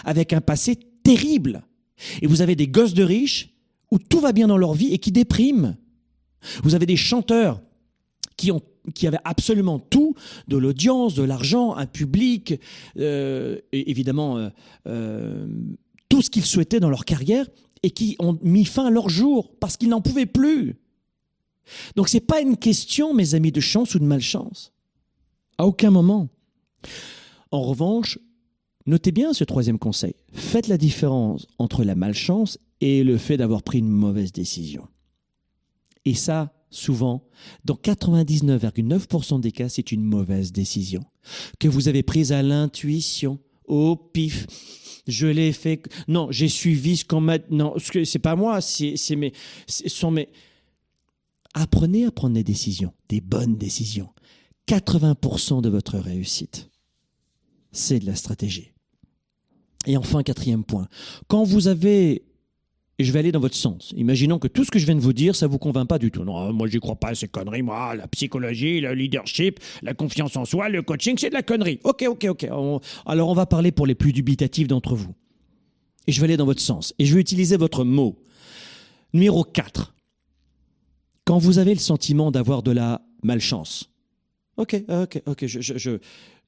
[0.03, 1.63] avec un passé terrible.
[2.21, 3.49] Et vous avez des gosses de riches
[3.91, 5.75] où tout va bien dans leur vie et qui dépriment.
[6.63, 7.61] Vous avez des chanteurs
[8.35, 8.61] qui ont
[8.93, 10.15] qui avaient absolument tout,
[10.47, 12.59] de l'audience, de l'argent, un public,
[12.97, 14.49] euh, et évidemment euh,
[14.87, 15.47] euh,
[16.09, 17.47] tout ce qu'ils souhaitaient dans leur carrière,
[17.83, 20.77] et qui ont mis fin à leur jour parce qu'ils n'en pouvaient plus.
[21.95, 24.71] Donc c'est pas une question, mes amis, de chance ou de malchance.
[25.57, 26.29] À aucun moment.
[27.51, 28.19] En revanche,
[28.85, 30.15] notez bien ce troisième conseil.
[30.31, 34.87] Faites la différence entre la malchance et le fait d'avoir pris une mauvaise décision.
[36.05, 37.27] Et ça, souvent,
[37.65, 41.03] dans 99,9% des cas, c'est une mauvaise décision
[41.59, 44.47] que vous avez prise à l'intuition, au pif.
[45.07, 45.81] Je l'ai fait.
[46.07, 47.37] Non, j'ai suivi ce qu'on m'a.
[47.49, 49.33] Non, c'est pas moi, c'est mes,
[49.67, 50.29] sont mes.
[51.53, 54.09] Apprenez à prendre des décisions, des bonnes décisions.
[54.67, 56.69] 80% de votre réussite,
[57.71, 58.73] c'est de la stratégie.
[59.85, 60.89] Et enfin, quatrième point,
[61.27, 62.26] quand vous avez
[62.99, 63.93] et je vais aller dans votre sens.
[63.95, 66.09] Imaginons que tout ce que je viens de vous dire, ça vous convainc pas du
[66.09, 66.23] tout.
[66.23, 67.61] Non, moi j'y crois pas à ces conneries.
[67.61, 71.79] Moi, la psychologie, le leadership, la confiance en soi, le coaching, c'est de la connerie.
[71.83, 72.47] Ok, ok, ok.
[73.05, 75.13] alors on va parler pour les plus dubitatifs d'entre vous.
[76.07, 76.95] Et je vais aller dans votre sens.
[76.97, 78.17] Et je vais utiliser votre mot.
[79.13, 79.93] Numéro 4.
[81.25, 83.91] Quand vous avez le sentiment d'avoir de la malchance.
[84.55, 85.45] Ok, ok, ok.
[85.45, 85.99] Je, je, je...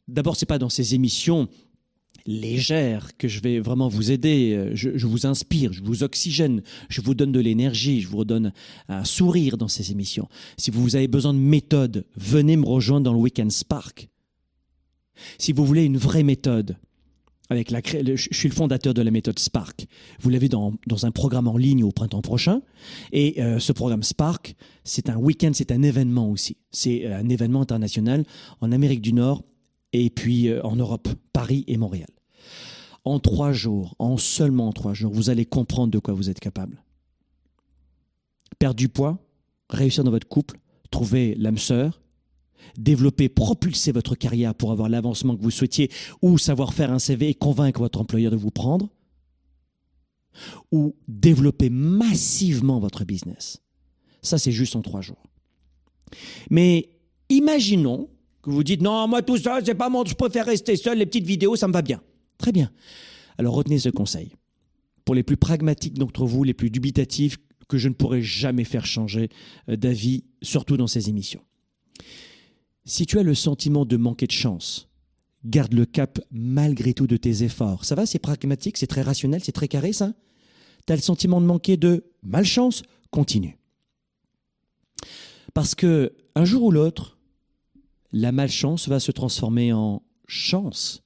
[0.08, 1.47] D'abord, c'est pas dans ces émissions
[2.30, 4.72] légère, que je vais vraiment vous aider.
[4.74, 8.54] Je, vous inspire, je vous oxygène, je vous donne de l'énergie, je vous redonne
[8.88, 10.28] un sourire dans ces émissions.
[10.58, 14.10] Si vous avez besoin de méthode, venez me rejoindre dans le Weekend Spark.
[15.38, 16.78] Si vous voulez une vraie méthode,
[17.50, 19.88] avec la, je suis le fondateur de la méthode Spark.
[20.20, 20.74] Vous l'avez dans,
[21.04, 22.62] un programme en ligne au printemps prochain.
[23.12, 26.58] Et euh, ce programme Spark, c'est un week-end, c'est un événement aussi.
[26.72, 28.24] C'est euh, un événement international
[28.62, 29.44] en Amérique du Nord
[29.94, 32.10] et puis euh, en Europe, Paris et Montréal.
[33.10, 36.84] En trois jours, en seulement trois jours, vous allez comprendre de quoi vous êtes capable.
[38.60, 39.18] Perdre du poids,
[39.68, 40.60] réussir dans votre couple,
[40.91, 42.03] trouver l'âme sœur,
[42.78, 45.89] développer, propulser votre carrière pour avoir l'avancement que vous souhaitiez,
[46.22, 48.89] ou savoir faire un CV et convaincre votre employeur de vous prendre,
[50.72, 53.64] ou développer massivement votre business.
[54.22, 55.24] Ça, c'est juste en trois jours.
[56.51, 56.91] Mais
[57.30, 58.07] imaginons
[58.43, 61.07] que vous dites non, moi tout ça, c'est pas mon, je préfère rester seul, les
[61.07, 62.03] petites vidéos, ça me va bien.
[62.40, 62.72] Très bien.
[63.38, 64.36] Alors retenez ce conseil.
[65.06, 67.38] Pour les plus pragmatiques d'entre vous, les plus dubitatifs,
[67.68, 69.30] que je ne pourrai jamais faire changer
[69.70, 71.44] euh, d'avis, surtout dans ces émissions.
[72.84, 74.90] Si tu as le sentiment de manquer de chance,
[75.46, 77.86] garde le cap malgré tout de tes efforts.
[77.86, 80.14] Ça va, c'est pragmatique, c'est très rationnel, c'est très carré ça?
[80.88, 82.82] Tu as le sentiment de manquer de malchance?
[83.12, 83.58] Continue.
[85.54, 87.20] Parce que un jour ou l'autre,
[88.12, 91.04] la malchance va se transformer en chance.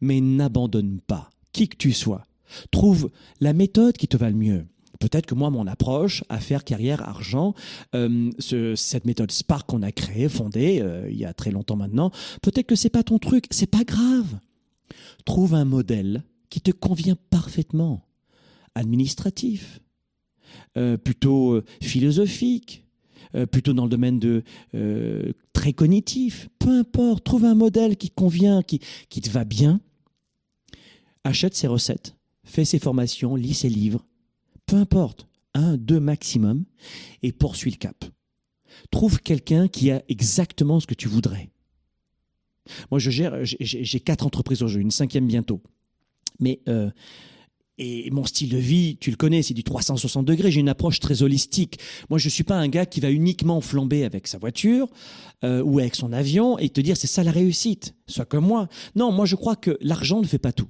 [0.00, 2.24] Mais n'abandonne pas, qui que tu sois.
[2.70, 3.10] Trouve
[3.40, 4.66] la méthode qui te va le mieux.
[5.00, 7.54] Peut-être que moi, mon approche à faire carrière argent,
[7.94, 12.10] euh, cette méthode Spark qu'on a créée, fondée euh, il y a très longtemps maintenant,
[12.42, 14.38] peut-être que c'est pas ton truc, c'est pas grave.
[15.24, 18.08] Trouve un modèle qui te convient parfaitement,
[18.74, 19.80] administratif,
[20.76, 22.87] euh, plutôt philosophique,
[23.50, 24.42] plutôt dans le domaine de
[25.52, 29.80] très cognitif, peu importe, trouve un modèle qui convient, qui, qui te va bien,
[31.24, 34.06] achète ses recettes, fais ses formations, lis ses livres,
[34.66, 36.64] peu importe, un, deux maximum,
[37.22, 38.04] et poursuis le cap.
[38.90, 41.50] Trouve quelqu'un qui a exactement ce que tu voudrais.
[42.90, 45.62] Moi, je gère, j'ai quatre entreprises aujourd'hui, une cinquième bientôt.
[46.38, 46.90] Mais euh,
[47.78, 50.50] et mon style de vie, tu le connais, c'est du 360 degrés.
[50.50, 51.78] J'ai une approche très holistique.
[52.10, 54.88] Moi, je suis pas un gars qui va uniquement flamber avec sa voiture
[55.44, 57.94] euh, ou avec son avion et te dire c'est ça la réussite.
[58.06, 58.68] Soit comme moi.
[58.96, 60.68] Non, moi je crois que l'argent ne fait pas tout.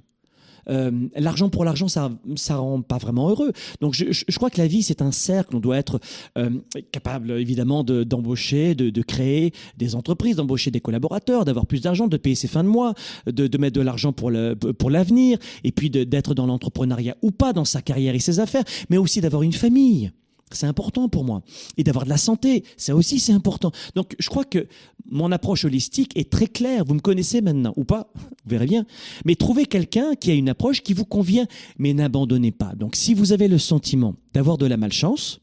[0.69, 3.51] Euh, l'argent pour l'argent, ça ça rend pas vraiment heureux.
[3.81, 5.55] Donc je, crois que la vie c'est un cercle.
[5.55, 5.99] On doit être
[6.37, 6.49] euh,
[6.91, 12.17] capable évidemment d'embaucher, de, de, créer des entreprises, d'embaucher des collaborateurs, d'avoir plus d'argent, de
[12.17, 12.93] payer ses fins de mois,
[13.25, 14.31] de, de mettre de l'argent pour
[14.77, 18.63] pour l'avenir, et puis d'être dans l'entrepreneuriat ou pas dans sa carrière et ses affaires,
[18.89, 20.11] mais aussi d'avoir une famille.
[20.51, 21.41] C'est important pour moi.
[21.77, 23.71] Et d'avoir de la santé, ça aussi c'est important.
[23.95, 24.67] Donc je crois que
[25.09, 26.85] mon approche holistique est très claire.
[26.85, 28.85] Vous me connaissez maintenant, ou pas, vous verrez bien.
[29.25, 31.47] Mais trouvez quelqu'un qui a une approche qui vous convient,
[31.77, 32.73] mais n'abandonnez pas.
[32.75, 35.41] Donc si vous avez le sentiment d'avoir de la malchance,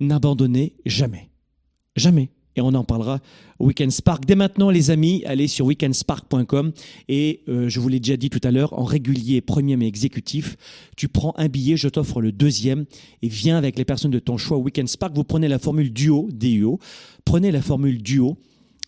[0.00, 1.30] n'abandonnez jamais.
[1.96, 3.20] Jamais et on en parlera
[3.58, 4.24] au Weekend Spark.
[4.24, 6.72] Dès maintenant, les amis, allez sur weekendspark.com
[7.08, 10.56] et euh, je vous l'ai déjà dit tout à l'heure, en régulier, premier mais exécutif,
[10.96, 12.86] tu prends un billet, je t'offre le deuxième
[13.22, 15.14] et viens avec les personnes de ton choix au Weekend Spark.
[15.14, 16.78] Vous prenez la formule duo, DUO,
[17.24, 18.36] prenez la formule duo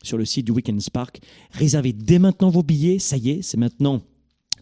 [0.02, 1.20] sur le site du Weekend Spark,
[1.52, 4.02] réservez dès maintenant vos billets, ça y est, c'est maintenant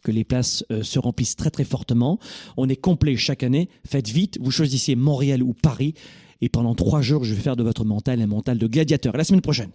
[0.03, 2.19] que les places euh, se remplissent très très fortement.
[2.57, 3.69] On est complet chaque année.
[3.87, 5.95] Faites vite, vous choisissez Montréal ou Paris
[6.43, 9.15] et pendant trois jours, je vais faire de votre mental un mental de gladiateur.
[9.15, 9.71] À la semaine prochaine.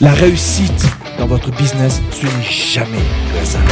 [0.00, 0.86] La réussite
[1.18, 3.02] dans votre business, ce n'est jamais
[3.34, 3.62] le hasard.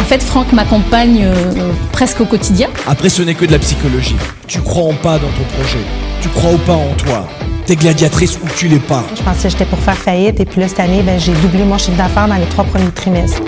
[0.00, 2.68] En fait, Franck m'accompagne euh, presque au quotidien.
[2.86, 4.16] Après, ce n'est que de la psychologie.
[4.46, 5.80] Tu crois en pas dans ton projet.
[6.22, 7.28] Tu crois ou pas en toi.
[7.66, 9.04] T'es gladiatrice ou tu l'es pas.
[9.16, 11.64] Je pensais que j'étais pour faire faillite et puis là, cette année, ben, j'ai doublé
[11.64, 13.42] mon chiffre d'affaires dans les trois premiers trimestres.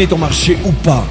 [0.00, 1.04] Connais ton marché ou pas.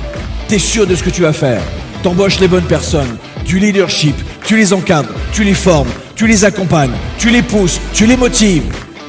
[0.48, 1.62] T'es sûr de ce que tu vas faire.
[2.02, 6.96] T'embauches les bonnes personnes, du leadership, tu les encadres, tu les formes, tu les accompagnes,
[7.20, 8.64] tu les pousses, tu les motives.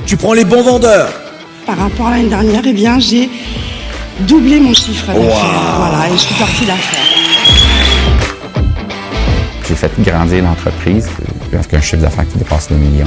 [0.05, 1.11] Tu prends les bons vendeurs.
[1.65, 3.31] Par rapport à l'année dernière, eh bien, j'ai
[4.29, 5.77] doublé mon chiffre d'affaires.
[5.79, 7.01] Voilà, et je suis partie d'affaires.
[9.67, 11.09] J'ai fait grandir l'entreprise
[11.55, 13.07] avec un chiffre d'affaires qui dépasse le million.